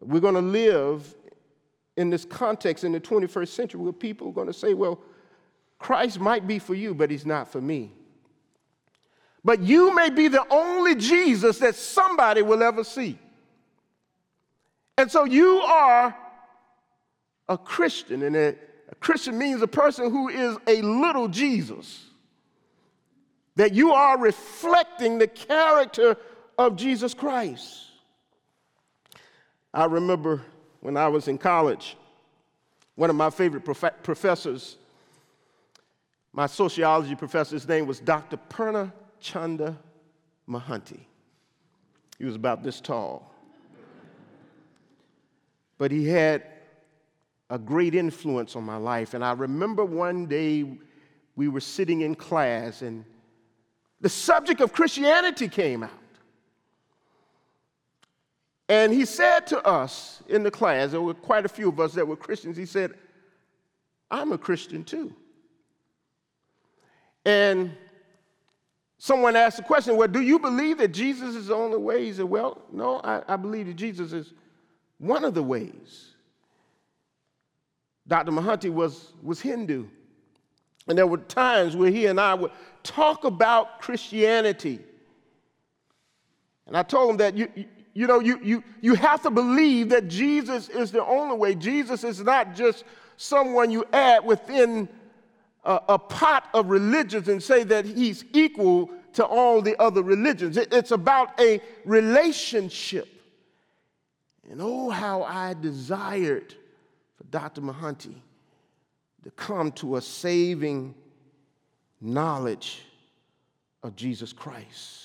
We're 0.01 0.21
going 0.21 0.35
to 0.35 0.41
live 0.41 1.15
in 1.97 2.11
this 2.11 2.25
context 2.25 2.85
in 2.85 2.93
the 2.93 3.01
21st 3.01 3.49
century 3.49 3.81
where 3.81 3.93
people 3.93 4.29
are 4.29 4.33
going 4.33 4.47
to 4.47 4.53
say, 4.53 4.75
well, 4.75 5.01
Christ 5.79 6.21
might 6.21 6.47
be 6.47 6.59
for 6.59 6.75
you, 6.75 6.95
but 6.95 7.11
he's 7.11 7.27
not 7.27 7.51
for 7.51 7.61
me. 7.61 7.93
But 9.45 9.63
you 9.63 9.95
may 9.95 10.11
be 10.11 10.29
the 10.29 10.45
only 10.51 10.95
Jesus 10.95 11.59
that 11.59 11.75
somebody 11.75 12.43
will 12.43 12.63
ever 12.63 12.83
see. 12.83 13.19
And 14.99 15.11
so 15.11 15.25
you 15.25 15.59
are 15.61 16.17
a 17.49 17.57
Christian, 17.57 18.23
and 18.23 18.35
a, 18.35 18.57
a 18.91 18.95
Christian 18.97 19.39
means 19.39 19.63
a 19.63 19.69
person 19.69 20.11
who 20.11 20.29
is 20.29 20.57
a 20.67 20.83
little 20.83 21.29
Jesus. 21.29 22.05
That 23.57 23.73
you 23.73 23.93
are 23.93 24.19
reflecting 24.19 25.19
the 25.19 25.29
character 25.29 26.17
of 26.59 26.77
Jesus 26.77 27.15
Christ. 27.15 27.85
I 29.73 29.85
remember 29.85 30.43
when 30.81 30.97
I 30.97 31.09
was 31.09 31.29
in 31.29 31.39
college, 31.39 31.97
one 32.95 33.11
of 33.11 33.17
my 33.17 33.31
favorite 33.31 33.65
prof- 33.65 34.03
professors, 34.03 34.77
my 36.33 36.47
sociology 36.47 37.15
professor's 37.15 37.67
name 37.67 37.87
was 37.87 38.01
Dr. 38.01 38.37
Purna 38.37 38.93
Chanda 39.21 39.79
Mahanti. 40.49 41.01
He 42.19 42.25
was 42.25 42.35
about 42.35 42.63
this 42.63 42.81
tall. 42.81 43.33
But 45.79 45.91
he 45.91 46.09
had 46.09 46.43
a 47.51 47.59
great 47.59 47.95
influence 47.95 48.57
on 48.57 48.65
my 48.65 48.77
life. 48.77 49.15
And 49.15 49.25
I 49.25 49.33
remember 49.33 49.85
one 49.85 50.27
day 50.27 50.65
we 51.37 51.49
were 51.49 51.61
sitting 51.61 52.01
in 52.01 52.15
class 52.15 52.83
and 52.83 53.05
the 54.01 54.09
subject 54.09 54.61
of 54.61 54.73
Christianity 54.73 55.49
came 55.49 55.83
out. 55.83 55.91
And 58.69 58.93
he 58.93 59.05
said 59.05 59.47
to 59.49 59.65
us 59.65 60.23
in 60.29 60.43
the 60.43 60.51
class, 60.51 60.91
there 60.91 61.01
were 61.01 61.15
quite 61.15 61.45
a 61.45 61.49
few 61.49 61.69
of 61.69 61.79
us 61.79 61.95
that 61.95 62.07
were 62.07 62.17
Christians, 62.17 62.57
he 62.57 62.67
said, 62.67 62.95
I'm 64.11 64.33
a 64.33 64.39
Christian 64.39 64.85
too. 64.85 65.15
And 67.25 67.73
someone 68.99 69.37
asked 69.37 69.57
the 69.57 69.63
question, 69.63 69.97
Well, 69.97 70.09
do 70.09 70.21
you 70.21 70.39
believe 70.39 70.79
that 70.79 70.93
Jesus 70.93 71.35
is 71.35 71.49
the 71.49 71.55
only 71.55 71.79
way? 71.79 72.05
He 72.05 72.13
said, 72.13 72.25
Well, 72.25 72.63
no, 72.73 73.01
I, 73.03 73.23
I 73.29 73.37
believe 73.37 73.67
that 73.67 73.77
Jesus 73.77 74.13
is 74.13 74.33
one 74.99 75.25
of 75.25 75.35
the 75.35 75.43
ways. 75.43 76.13
Dr. 78.09 78.31
Mahanti 78.31 78.73
was, 78.73 79.13
was 79.23 79.41
Hindu. 79.41 79.87
And 80.89 80.97
there 80.97 81.07
were 81.07 81.19
times 81.19 81.75
where 81.75 81.91
he 81.91 82.07
and 82.07 82.21
I 82.21 82.35
would 82.35 82.53
talk 82.85 83.25
about 83.25 83.81
Christianity. 83.81 84.79
And 86.67 86.77
I 86.77 86.85
told 86.85 87.11
him 87.11 87.17
that 87.17 87.37
you, 87.37 87.49
you 87.97 88.07
know, 88.07 88.21
you, 88.21 88.39
you, 88.43 88.63
you 88.83 88.95
have 88.95 89.23
to 89.23 89.31
believe 89.31 89.89
that 89.89 90.07
Jesus 90.07 90.69
is 90.69 90.93
the 90.93 91.03
only 91.03 91.35
way. 91.35 91.55
Jesus 91.55 92.05
is 92.05 92.21
not 92.21 92.55
just 92.55 92.85
someone 93.17 93.71
you 93.71 93.87
add 93.91 94.23
within 94.23 94.87
a, 95.65 95.81
a 95.89 95.99
pot 95.99 96.47
of 96.53 96.67
religions 96.69 97.27
and 97.29 97.43
say 97.43 97.65
that 97.65 97.87
he's 97.87 98.27
equal 98.35 98.91
to 99.15 99.25
all 99.25 99.63
the 99.63 99.81
other 99.81 100.03
religions. 100.03 100.59
It, 100.59 100.75
it's 100.75 100.91
about 100.91 101.41
a 101.41 101.59
relationship. 101.87 103.09
And 104.51 104.61
oh, 104.61 104.91
how 104.91 105.23
I 105.23 105.55
desired 105.55 106.55
for 107.17 107.25
Dr. 107.31 107.63
Mahanti 107.63 108.15
to 109.25 109.31
come 109.31 109.73
to 109.73 109.97
a 109.97 110.03
saving 110.03 110.95
knowledge 112.03 112.83
of 113.83 113.97
Jesus 113.97 114.35
Christ. 114.35 115.05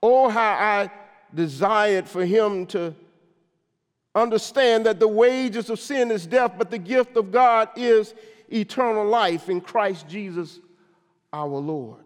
Oh, 0.00 0.28
how 0.28 0.52
I 0.52 0.90
desired 1.34 2.08
for 2.08 2.24
him 2.24 2.66
to 2.66 2.94
understand 4.14 4.86
that 4.86 5.00
the 5.00 5.08
wages 5.08 5.70
of 5.70 5.80
sin 5.80 6.10
is 6.10 6.26
death, 6.26 6.52
but 6.56 6.70
the 6.70 6.78
gift 6.78 7.16
of 7.16 7.32
God 7.32 7.68
is 7.76 8.14
eternal 8.52 9.06
life 9.06 9.48
in 9.48 9.60
Christ 9.60 10.08
Jesus 10.08 10.60
our 11.32 11.58
Lord. 11.58 12.04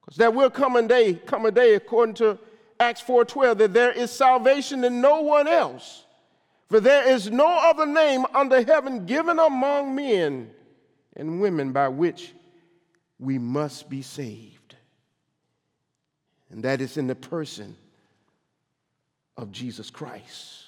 Because 0.00 0.16
there 0.16 0.30
will 0.30 0.50
come 0.50 0.76
a 0.76 0.82
day, 0.82 1.14
come 1.14 1.46
a 1.46 1.50
day, 1.50 1.74
according 1.74 2.14
to 2.16 2.38
Acts 2.78 3.00
4:12, 3.00 3.58
that 3.58 3.72
there 3.72 3.92
is 3.92 4.10
salvation 4.10 4.84
in 4.84 5.00
no 5.00 5.22
one 5.22 5.48
else. 5.48 6.04
For 6.68 6.80
there 6.80 7.08
is 7.08 7.30
no 7.30 7.46
other 7.46 7.86
name 7.86 8.26
under 8.34 8.62
heaven 8.62 9.06
given 9.06 9.38
among 9.38 9.94
men 9.94 10.50
and 11.16 11.40
women 11.40 11.72
by 11.72 11.88
which 11.88 12.34
we 13.18 13.38
must 13.38 13.88
be 13.88 14.02
saved 14.02 14.57
and 16.50 16.62
that 16.62 16.80
is 16.80 16.96
in 16.96 17.06
the 17.06 17.14
person 17.14 17.76
of 19.36 19.52
Jesus 19.52 19.90
Christ. 19.90 20.64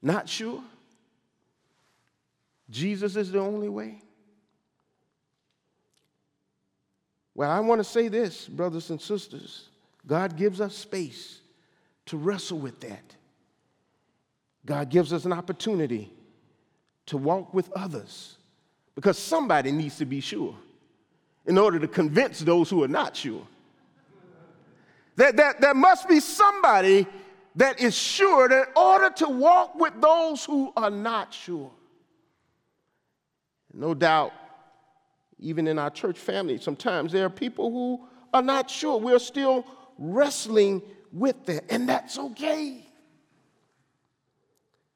Not 0.00 0.28
sure? 0.28 0.62
Jesus 2.70 3.16
is 3.16 3.32
the 3.32 3.40
only 3.40 3.68
way? 3.68 4.02
Well, 7.34 7.50
I 7.50 7.60
want 7.60 7.80
to 7.80 7.84
say 7.84 8.08
this, 8.08 8.48
brothers 8.48 8.90
and 8.90 9.00
sisters. 9.00 9.68
God 10.06 10.36
gives 10.36 10.60
us 10.60 10.74
space 10.74 11.40
to 12.06 12.16
wrestle 12.16 12.58
with 12.58 12.80
that. 12.80 13.14
God 14.64 14.88
gives 14.88 15.12
us 15.12 15.24
an 15.24 15.32
opportunity 15.32 16.12
to 17.06 17.16
walk 17.16 17.54
with 17.54 17.70
others 17.72 18.36
because 18.94 19.18
somebody 19.18 19.72
needs 19.72 19.98
to 19.98 20.04
be 20.04 20.20
sure 20.20 20.54
in 21.46 21.58
order 21.58 21.78
to 21.78 21.88
convince 21.88 22.40
those 22.40 22.68
who 22.68 22.82
are 22.84 22.88
not 22.88 23.16
sure. 23.16 23.46
That, 25.16 25.36
that 25.36 25.60
there 25.60 25.74
must 25.74 26.08
be 26.08 26.20
somebody 26.20 27.06
that 27.56 27.80
is 27.80 27.94
sure 27.94 28.48
that 28.48 28.68
in 28.68 28.74
order 28.76 29.10
to 29.16 29.28
walk 29.28 29.74
with 29.74 30.00
those 30.00 30.44
who 30.44 30.72
are 30.76 30.90
not 30.90 31.34
sure. 31.34 31.72
No 33.74 33.94
doubt, 33.94 34.32
even 35.40 35.66
in 35.66 35.78
our 35.78 35.90
church 35.90 36.18
family, 36.18 36.58
sometimes 36.58 37.12
there 37.12 37.26
are 37.26 37.30
people 37.30 37.70
who 37.70 38.06
are 38.32 38.42
not 38.42 38.70
sure. 38.70 38.98
We're 38.98 39.18
still 39.18 39.66
wrestling 39.98 40.82
with 41.12 41.46
that, 41.46 41.64
and 41.70 41.88
that's 41.88 42.18
okay. 42.18 42.86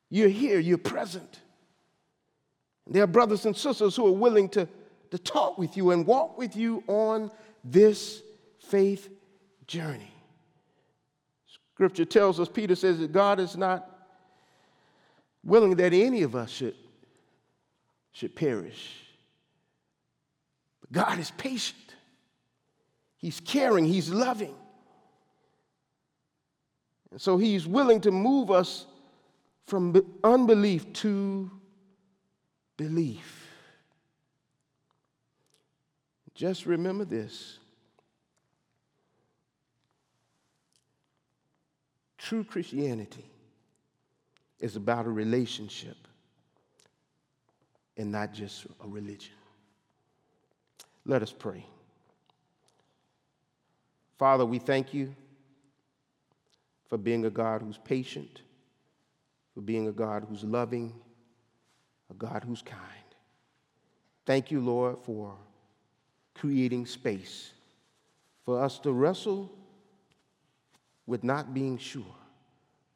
You're 0.09 0.29
here, 0.29 0.59
you're 0.59 0.79
present. 0.79 1.41
There 2.87 3.03
are 3.03 3.07
brothers 3.09 3.47
and 3.47 3.57
sisters 3.57 3.97
who 3.97 4.07
are 4.07 4.13
willing 4.13 4.49
to, 4.51 4.69
to 5.13 5.19
talk 5.19 5.59
with 5.59 5.77
you 5.77 5.91
and 5.91 6.07
walk 6.07 6.39
with 6.39 6.57
you 6.57 6.83
on 6.87 7.31
this 7.63 8.23
faith 8.61 9.11
journey. 9.67 10.11
Scripture 11.75 12.07
tells 12.07 12.41
us, 12.41 12.49
Peter 12.49 12.75
says 12.75 12.99
that 12.99 13.13
God 13.13 13.39
is 13.39 13.55
not 13.55 13.87
willing 15.45 15.77
that 15.77 15.93
any 15.93 16.23
of 16.23 16.35
us 16.35 16.49
should, 16.49 16.75
should 18.13 18.35
perish. 18.35 19.05
But 20.81 20.93
God 20.93 21.19
is 21.19 21.31
patient, 21.33 21.95
He's 23.19 23.39
caring, 23.39 23.85
He's 23.85 24.09
loving. 24.09 24.55
And 27.11 27.21
so 27.21 27.37
He's 27.37 27.67
willing 27.67 28.01
to 28.01 28.11
move 28.11 28.51
us 28.51 28.87
from 29.67 29.95
unbelief 30.25 30.91
to 30.95 31.51
belief. 32.79 33.42
Just 36.43 36.67
remember 36.67 37.05
this 37.05 37.61
true 42.19 42.43
Christianity 42.43 43.25
is 44.59 44.75
about 44.75 45.07
a 45.07 45.09
relationship 45.09 45.97
and 47.97 48.11
not 48.11 48.35
just 48.35 48.67
a 48.83 48.89
religion. 48.89 49.35
Let 51.07 51.23
us 51.23 51.31
pray. 51.31 51.65
Father, 54.19 54.45
we 54.45 54.59
thank 54.59 54.93
you 54.93 55.15
for 56.89 56.99
being 56.99 57.25
a 57.25 57.31
God 57.31 57.63
who's 57.63 57.79
patient, 57.79 58.43
for 59.55 59.61
being 59.61 59.87
a 59.87 59.93
God 59.93 60.27
who's 60.29 60.43
loving, 60.43 60.93
a 62.11 62.15
God 62.15 62.43
who's 62.45 62.63
kind. 62.63 62.81
Thank 64.27 64.51
you, 64.51 64.59
Lord, 64.59 64.99
for 65.05 65.37
creating 66.35 66.87
space 66.87 67.53
for 68.45 68.63
us 68.63 68.79
to 68.81 68.93
wrestle 68.93 69.51
with 71.07 71.25
not 71.25 71.55
being 71.55 71.79
sure. 71.79 72.05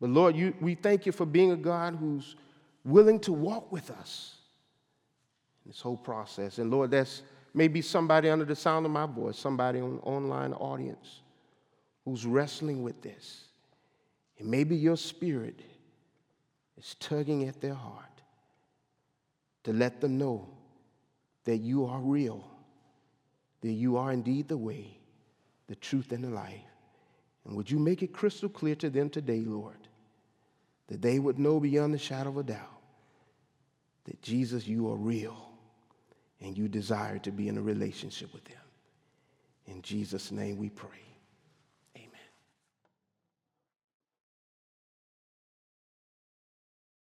But 0.01 0.11
Lord, 0.11 0.37
you, 0.37 0.55
we 0.61 0.75
thank 0.75 1.07
you 1.07 1.13
for 1.13 1.27
being 1.27 1.53
a 1.53 1.57
God 1.57 1.97
who's 1.97 2.37
willing 2.85 3.19
to 3.21 3.33
walk 3.33 3.73
with 3.73 3.91
us 3.91 4.37
in 5.65 5.71
this 5.71 5.81
whole 5.81 5.97
process. 5.97 6.59
And 6.59 6.71
Lord, 6.71 6.91
that's 6.91 7.23
maybe 7.55 7.81
somebody 7.81 8.29
under 8.29 8.45
the 8.45 8.57
sound 8.57 8.87
of 8.87 8.93
my 8.93 9.07
voice, 9.07 9.39
somebody 9.39 9.81
on 9.81 9.99
online 10.03 10.53
audience 10.53 11.21
who's 12.05 12.27
wrestling 12.27 12.83
with 12.83 13.03
this. 13.03 13.45
And 14.39 14.49
maybe 14.49 14.77
your 14.77 14.97
spirit 14.97 15.61
is 16.77 16.95
tugging 17.01 17.49
at 17.49 17.61
their 17.61 17.75
heart 17.75 18.05
to 19.65 19.73
let 19.73 20.01
them 20.01 20.19
know 20.19 20.47
that 21.45 21.57
you 21.57 21.87
are 21.87 21.99
real, 22.01 22.45
that 23.63 23.73
you 23.73 23.97
are 23.97 24.13
indeed 24.13 24.49
the 24.49 24.57
way, 24.57 24.99
the 25.69 25.77
truth, 25.77 26.13
and 26.13 26.23
the 26.23 26.31
life. 26.31 26.61
And 27.45 27.57
would 27.57 27.71
you 27.71 27.79
make 27.79 28.03
it 28.03 28.13
crystal 28.13 28.49
clear 28.49 28.75
to 28.77 28.91
them 28.91 29.09
today, 29.09 29.41
Lord, 29.41 29.89
that 30.89 31.03
they 31.03 31.19
would 31.19 31.39
know 31.39 31.61
beyond 31.61 31.95
the 31.95 31.99
shadow 31.99 32.31
of 32.31 32.39
a 32.39 32.43
doubt 32.43 32.81
that 34.05 34.23
Jesus, 34.23 34.67
you 34.67 34.89
are 34.91 34.97
real 34.97 35.51
and 36.41 36.57
you 36.57 36.69
desire 36.69 37.19
to 37.19 37.31
be 37.31 37.49
in 37.49 37.59
a 37.59 37.63
relationship 37.63 38.33
with 38.33 38.45
them. 38.45 38.57
In 39.67 39.83
Jesus' 39.83 40.31
name 40.31 40.59
we 40.59 40.69
pray. 40.69 41.06